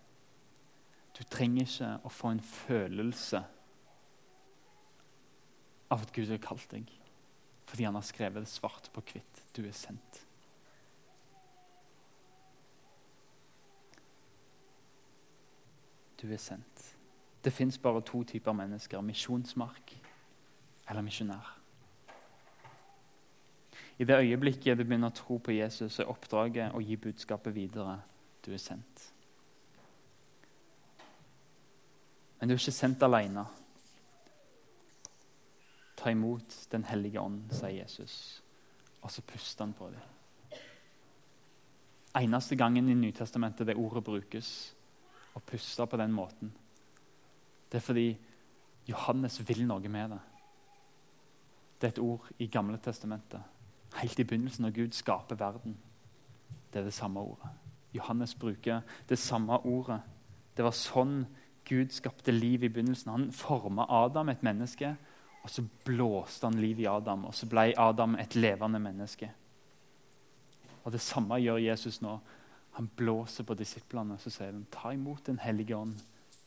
Du 1.18 1.22
trenger 1.24 1.66
ikke 1.66 1.90
å 2.04 2.12
få 2.12 2.30
en 2.35 2.42
følelse 2.44 3.40
av 5.90 6.02
at 6.02 6.12
Gud 6.12 6.30
har 6.30 6.42
kalt 6.42 6.66
deg, 6.72 6.90
fordi 7.66 7.87
han 7.87 7.96
har 7.96 8.04
skrevet 8.06 8.42
det 8.42 8.50
svart 8.50 8.90
på 8.92 9.04
hvitt. 9.12 9.42
Du 9.56 9.62
er 9.64 9.74
sendt. 9.76 10.22
Du 16.20 16.26
er 16.32 16.42
sendt. 16.42 16.85
Det 17.44 17.52
fins 17.52 17.78
bare 17.78 18.02
to 18.02 18.24
typer 18.26 18.52
mennesker 18.56 19.00
misjonsmark 19.00 19.94
eller 20.88 21.06
misjonær. 21.06 21.52
I 23.98 24.04
det 24.04 24.16
øyeblikket 24.20 24.76
du 24.76 24.85
begynner 24.85 25.09
å 25.09 25.16
tro 25.16 25.38
på 25.40 25.54
Jesus, 25.56 25.98
er 26.00 26.11
oppdraget 26.12 26.74
å 26.76 26.82
gi 26.85 26.98
budskapet 27.00 27.54
videre. 27.54 27.96
Du 28.44 28.52
er 28.52 28.61
sendt. 28.61 29.06
Men 32.37 32.48
du 32.48 32.54
er 32.54 32.61
ikke 32.61 32.76
sendt 32.76 33.06
alene. 33.06 33.46
Ta 35.96 36.12
imot 36.12 36.59
Den 36.70 36.85
hellige 36.85 37.20
ånd, 37.20 37.48
sier 37.56 37.78
Jesus, 37.78 38.42
og 39.00 39.11
så 39.11 39.24
puster 39.24 39.64
han 39.64 39.72
på 39.72 39.88
dem. 39.88 40.61
Eneste 42.16 42.56
gangen 42.56 42.88
i 42.88 42.94
Nytestamentet 42.94 43.66
det 43.66 43.76
ordet 43.80 44.04
brukes, 44.04 44.52
å 45.37 45.40
puste 45.40 45.87
på 45.87 45.98
den 46.00 46.12
måten, 46.16 46.52
det 47.68 47.80
er 47.80 47.85
fordi 47.85 48.06
Johannes 48.87 49.40
vil 49.48 49.66
noe 49.66 49.88
med 49.88 50.14
det. 50.14 50.22
Det 51.80 51.88
er 51.88 51.92
et 51.92 52.04
ord 52.04 52.28
i 52.40 52.46
Gamle 52.48 52.78
testamentet 52.80 53.56
helt 54.02 54.18
i 54.18 54.24
begynnelsen, 54.24 54.66
når 54.66 54.74
Gud 54.76 54.96
skaper 54.96 55.38
verden. 55.40 55.76
Det 56.72 56.80
er 56.80 56.85
det 56.85 56.94
samme 56.94 57.20
ordet. 57.20 57.50
Johannes 57.94 58.35
bruker 58.35 58.80
det 59.09 59.18
samme 59.18 59.59
ordet. 59.64 60.00
Det 60.56 60.64
var 60.64 60.76
sånn 60.76 61.24
Gud 61.66 61.92
skapte 61.92 62.32
liv 62.32 62.64
i 62.64 62.70
begynnelsen. 62.70 63.11
Han 63.12 63.32
forma 63.35 63.87
Adam, 63.88 64.28
et 64.28 64.42
menneske, 64.46 64.94
og 65.42 65.50
så 65.50 65.64
blåste 65.85 66.46
han 66.46 66.61
liv 66.61 66.80
i 66.80 66.88
Adam. 66.90 67.24
Og 67.26 67.35
så 67.35 67.48
ble 67.50 67.72
Adam 67.78 68.14
et 68.20 68.37
levende 68.38 68.80
menneske. 68.82 69.30
Og 70.85 70.92
Det 70.92 71.00
samme 71.00 71.40
gjør 71.42 71.59
Jesus 71.59 72.00
nå. 72.02 72.18
Han 72.76 72.90
blåser 72.96 73.44
på 73.44 73.56
disiplene 73.56 74.18
så 74.20 74.30
sier 74.30 74.52
han, 74.52 74.66
ta 74.70 74.92
imot 74.92 75.26
Den 75.26 75.38
hellige 75.40 75.76
ånd. 75.76 75.96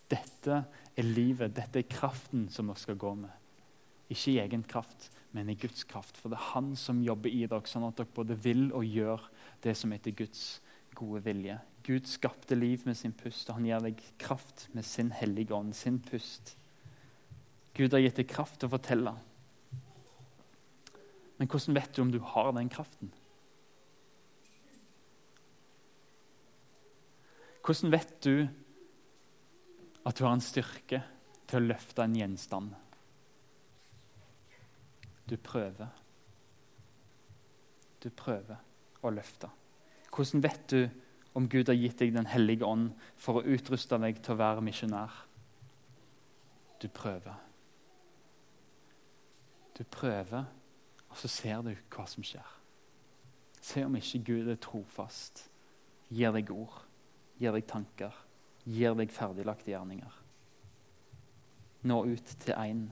Dette 0.09 0.63
er 0.95 1.03
livet, 1.03 1.55
dette 1.55 1.79
er 1.79 1.89
kraften 1.89 2.47
som 2.49 2.69
vi 2.69 2.75
skal 2.79 2.97
gå 2.97 3.13
med. 3.17 3.31
Ikke 4.09 4.31
i 4.31 4.39
egen 4.39 4.63
kraft, 4.63 5.09
men 5.31 5.49
i 5.49 5.57
Guds 5.59 5.83
kraft. 5.89 6.17
For 6.17 6.31
det 6.31 6.39
er 6.39 6.51
Han 6.53 6.73
som 6.79 7.03
jobber 7.05 7.29
i 7.29 7.45
dere, 7.45 7.65
sånn 7.69 7.87
at 7.87 7.99
dere 7.99 8.15
både 8.15 8.37
vil 8.41 8.69
og 8.73 8.87
gjør 8.87 9.27
det 9.63 9.75
som 9.77 9.91
heter 9.93 10.15
Guds 10.17 10.61
gode 10.97 11.21
vilje. 11.25 11.59
Gud 11.85 12.07
skapte 12.09 12.57
liv 12.57 12.83
med 12.85 12.97
sin 12.97 13.13
pust, 13.15 13.49
og 13.49 13.59
han 13.59 13.67
gir 13.69 13.83
deg 13.83 14.01
kraft 14.21 14.67
med 14.75 14.85
sin 14.85 15.13
hellige 15.15 15.55
ånd, 15.55 15.75
sin 15.77 15.99
pust. 16.03 16.55
Gud 17.77 17.93
har 17.95 18.03
gitt 18.03 18.19
deg 18.19 18.29
kraft 18.29 18.59
til 18.59 18.69
å 18.69 18.75
fortelle. 18.75 19.15
Men 21.39 21.47
hvordan 21.47 21.77
vet 21.77 21.95
du 21.95 22.01
om 22.03 22.11
du 22.11 22.19
har 22.33 22.51
den 22.57 22.71
kraften? 22.71 23.13
Hvordan 27.63 27.93
vet 27.93 28.11
du 28.25 28.47
at 30.03 30.17
du 30.17 30.25
har 30.25 30.33
en 30.33 30.43
styrke 30.43 31.03
til 31.47 31.59
å 31.59 31.67
løfte 31.69 32.03
en 32.03 32.17
gjenstand? 32.17 32.73
Du 35.29 35.37
prøver. 35.37 35.87
Du 38.03 38.09
prøver 38.09 38.57
å 39.03 39.11
løfte. 39.13 39.49
Hvordan 40.09 40.43
vet 40.43 40.63
du 40.71 40.89
om 41.37 41.49
Gud 41.49 41.69
har 41.69 41.77
gitt 41.77 41.99
deg 41.99 42.15
Den 42.15 42.27
hellige 42.27 42.65
ånd 42.65 42.89
for 43.17 43.39
å 43.39 43.45
utruste 43.45 43.99
deg 44.01 44.21
til 44.23 44.33
å 44.33 44.39
være 44.39 44.63
misjonær? 44.65 45.19
Du 46.81 46.87
prøver. 46.87 47.35
Du 49.77 49.83
prøver, 49.83 50.47
og 51.09 51.17
så 51.17 51.27
ser 51.31 51.61
du 51.63 51.75
hva 51.93 52.07
som 52.07 52.23
skjer. 52.25 52.55
Se 53.61 53.83
om 53.85 53.95
ikke 53.95 54.23
Gud 54.31 54.49
er 54.51 54.59
trofast, 54.59 55.45
gir 56.09 56.33
deg 56.35 56.49
ord, 56.51 56.81
gir 57.39 57.53
deg 57.55 57.67
tanker, 57.69 58.15
gir 58.65 58.97
deg 58.97 59.11
ferdiglagte 59.13 59.71
gjerninger. 59.71 60.17
Nå 61.87 62.01
ut 62.09 62.35
til 62.43 62.55
én. 62.55 62.89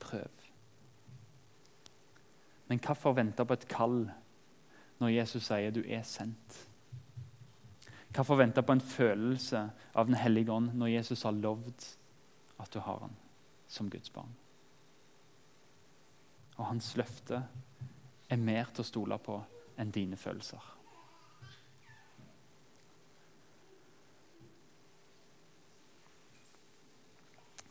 Prøv. 0.00 0.43
Men 2.68 2.80
hvorfor 2.80 3.12
vente 3.12 3.44
på 3.44 3.56
et 3.56 3.66
kall 3.68 3.98
når 5.00 5.12
Jesus 5.12 5.50
sier 5.50 5.74
du 5.74 5.82
er 5.84 6.02
sendt? 6.08 6.56
Hvorfor 8.14 8.38
vente 8.38 8.62
på 8.62 8.72
en 8.72 8.80
følelse 8.80 9.70
av 9.94 10.06
Den 10.06 10.14
hellige 10.14 10.52
ånd 10.52 10.74
når 10.74 10.86
Jesus 10.86 11.22
har 11.22 11.34
lovd 11.34 11.86
at 12.62 12.72
du 12.72 12.78
har 12.80 13.00
han 13.00 13.16
som 13.68 13.90
Guds 13.90 14.10
barn? 14.10 14.36
Og 16.56 16.66
hans 16.66 16.96
løfte 16.96 17.42
er 18.30 18.36
mer 18.36 18.70
til 18.70 18.84
å 18.84 18.86
stole 18.86 19.18
på 19.18 19.40
enn 19.78 19.90
dine 19.90 20.16
følelser. 20.16 20.70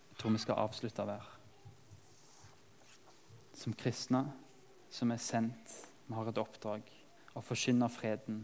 Jeg 0.10 0.20
tror 0.20 0.36
vi 0.36 0.44
skal 0.44 0.60
avslutte 0.60 1.08
der. 1.08 1.32
Som 3.54 3.74
kristne 3.80 4.26
som 4.94 5.12
er 5.12 5.22
sendt. 5.22 5.72
Vi 6.08 6.14
har 6.14 6.30
et 6.30 6.38
oppdrag 6.38 6.90
å 7.34 7.42
forkynne 7.42 7.90
freden. 7.90 8.44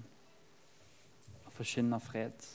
Å 1.46 1.54
forkynne 1.54 2.00
fred. 2.02 2.46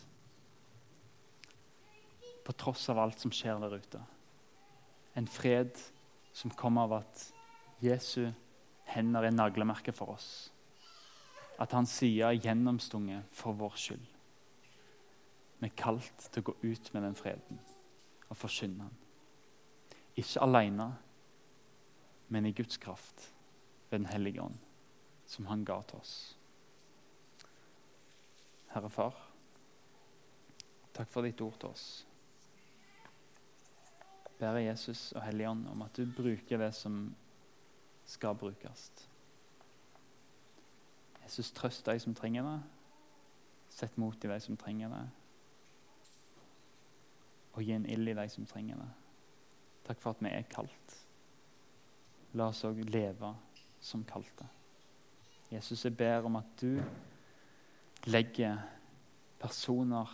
På 2.44 2.54
tross 2.58 2.88
av 2.90 2.98
alt 3.00 3.22
som 3.22 3.32
skjer 3.32 3.60
der 3.62 3.76
ute. 3.78 4.00
En 5.14 5.28
fred 5.30 5.78
som 6.34 6.50
kommer 6.50 6.88
av 6.88 6.96
at 6.98 7.22
Jesu 7.84 8.32
hender 8.90 9.28
er 9.28 9.36
naglemerket 9.36 9.94
for 9.94 10.16
oss. 10.16 10.50
At 11.62 11.72
hans 11.76 11.94
side 11.94 12.26
er 12.26 12.40
gjennomstunget 12.40 13.30
for 13.32 13.54
vår 13.54 13.78
skyld. 13.78 14.08
Vi 15.60 15.70
er 15.70 15.78
kalt 15.78 16.26
til 16.32 16.42
å 16.42 16.48
gå 16.50 16.56
ut 16.64 16.90
med 16.96 17.06
den 17.06 17.14
freden 17.16 17.62
og 18.26 18.36
forkynne 18.40 18.88
den. 18.88 18.98
Ikke 20.18 20.42
alene, 20.42 20.88
men 22.34 22.50
i 22.50 22.54
Guds 22.56 22.80
kraft 22.82 23.30
ved 23.90 23.98
Den 23.98 24.06
hellige 24.06 24.42
ånd, 24.42 24.58
som 25.26 25.46
han 25.46 25.64
ga 25.64 25.80
til 25.82 25.98
oss. 25.98 26.14
Herre 28.74 28.90
Far, 28.90 29.14
takk 30.94 31.08
for 31.08 31.22
ditt 31.22 31.40
ord 31.40 31.58
til 31.60 31.68
oss. 31.70 31.86
Ber 34.38 34.58
Jesus 34.58 35.12
og 35.12 35.22
Hellige 35.22 35.50
Ånd 35.50 35.68
om 35.70 35.82
at 35.82 35.96
du 35.96 36.08
bruker 36.16 36.58
det 36.58 36.72
som 36.74 37.14
skal 38.04 38.34
brukes. 38.34 38.90
Jesus, 41.24 41.52
trøst 41.52 41.86
de 41.86 42.00
som 42.00 42.14
trenger 42.14 42.42
det. 42.42 42.58
Sett 43.70 43.96
mot 43.96 44.24
i 44.24 44.28
de 44.28 44.40
som 44.40 44.56
trenger 44.56 44.90
det. 44.90 45.04
Og 47.54 47.62
gi 47.62 47.72
en 47.72 47.86
ild 47.86 48.08
i 48.08 48.18
de 48.18 48.28
som 48.28 48.46
trenger 48.46 48.76
det. 48.76 48.90
Takk 49.86 50.02
for 50.02 50.10
at 50.10 50.22
vi 50.22 50.32
er 50.34 50.46
kalt. 50.50 50.98
La 52.34 52.50
oss 52.50 52.64
òg 52.66 52.82
leve 52.90 53.30
som 53.84 54.04
kalte. 54.08 54.46
Jesus, 55.52 55.84
jeg 55.84 55.96
ber 55.96 56.24
om 56.24 56.36
at 56.40 56.56
du 56.60 56.80
legger 58.08 58.58
personer 59.40 60.08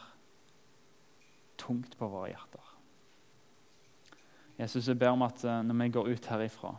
tungt 1.58 1.94
på 1.98 2.08
våre 2.08 2.32
hjerter. 2.32 2.70
Jesus, 4.58 4.88
jeg 4.88 4.98
ber 4.98 5.14
om 5.14 5.22
at 5.22 5.44
eh, 5.44 5.62
når 5.64 5.78
vi 5.78 5.88
går 5.94 6.08
ut 6.10 6.26
herifra, 6.26 6.74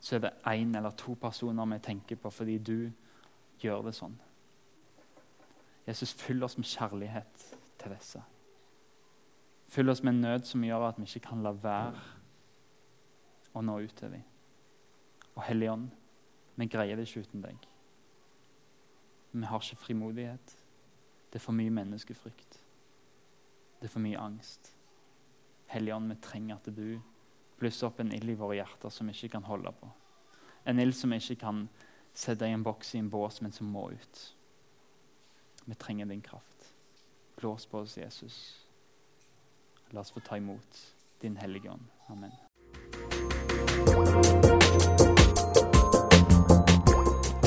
så 0.00 0.16
er 0.16 0.20
det 0.24 0.32
én 0.46 0.76
eller 0.76 0.90
to 0.96 1.14
personer 1.14 1.66
vi 1.72 1.78
tenker 1.84 2.16
på 2.16 2.30
fordi 2.30 2.58
du 2.58 2.92
gjør 3.60 3.82
det 3.88 3.94
sånn. 3.96 4.16
Jesus, 5.86 6.12
fyll 6.14 6.44
oss 6.44 6.56
med 6.56 6.68
kjærlighet 6.68 7.46
til 7.80 7.94
disse. 7.96 8.22
Fyll 9.70 9.90
oss 9.90 10.02
med 10.02 10.14
en 10.14 10.20
nød 10.20 10.46
som 10.48 10.64
gjør 10.64 10.88
at 10.88 11.00
vi 11.00 11.08
ikke 11.08 11.28
kan 11.30 11.42
la 11.42 11.52
være 11.56 12.04
å 13.54 13.62
nå 13.64 13.80
ut 13.80 13.96
til 13.96 14.14
dem. 14.14 14.28
Og 15.40 15.46
Hellig 15.46 15.70
Ånd, 15.72 15.86
vi 16.60 16.66
greier 16.68 16.98
det 16.98 17.06
ikke 17.08 17.22
uten 17.24 17.40
deg. 17.40 17.62
Vi 19.32 19.46
har 19.48 19.62
ikke 19.62 19.78
frimodighet. 19.86 20.52
Det 21.32 21.38
er 21.38 21.44
for 21.46 21.56
mye 21.56 21.72
menneskefrykt. 21.72 22.58
Det 23.80 23.88
er 23.88 23.92
for 23.94 24.04
mye 24.04 24.20
angst. 24.20 24.74
Hellige 25.72 25.96
Ånd, 25.96 26.12
vi 26.12 26.18
trenger 26.20 26.58
at 26.58 26.68
du 26.76 27.00
blusser 27.56 27.88
opp 27.88 28.02
en 28.04 28.12
ild 28.12 28.34
i 28.34 28.36
våre 28.36 28.58
hjerter 28.58 28.92
som 28.92 29.08
vi 29.08 29.14
ikke 29.16 29.38
kan 29.38 29.48
holde 29.48 29.72
på. 29.80 29.88
En 30.68 30.82
ild 30.82 30.92
som 30.98 31.14
vi 31.14 31.22
ikke 31.22 31.40
kan 31.46 31.64
sette 32.12 32.44
i 32.44 32.52
en 32.52 32.66
boks 32.66 32.92
i 32.94 33.00
en 33.00 33.08
bås, 33.08 33.40
men 33.40 33.56
som 33.56 33.72
må 33.72 33.86
ut. 33.94 34.22
Vi 35.64 35.74
trenger 35.80 36.10
din 36.10 36.20
kraft. 36.20 36.74
Blås 37.40 37.64
på 37.64 37.80
oss, 37.80 37.96
Jesus. 37.96 38.36
La 39.96 40.04
oss 40.04 40.12
få 40.12 40.20
ta 40.20 40.36
imot 40.36 40.84
din 41.24 41.40
Hellige 41.40 41.70
Ånd. 41.72 41.88
Amen. 42.12 42.36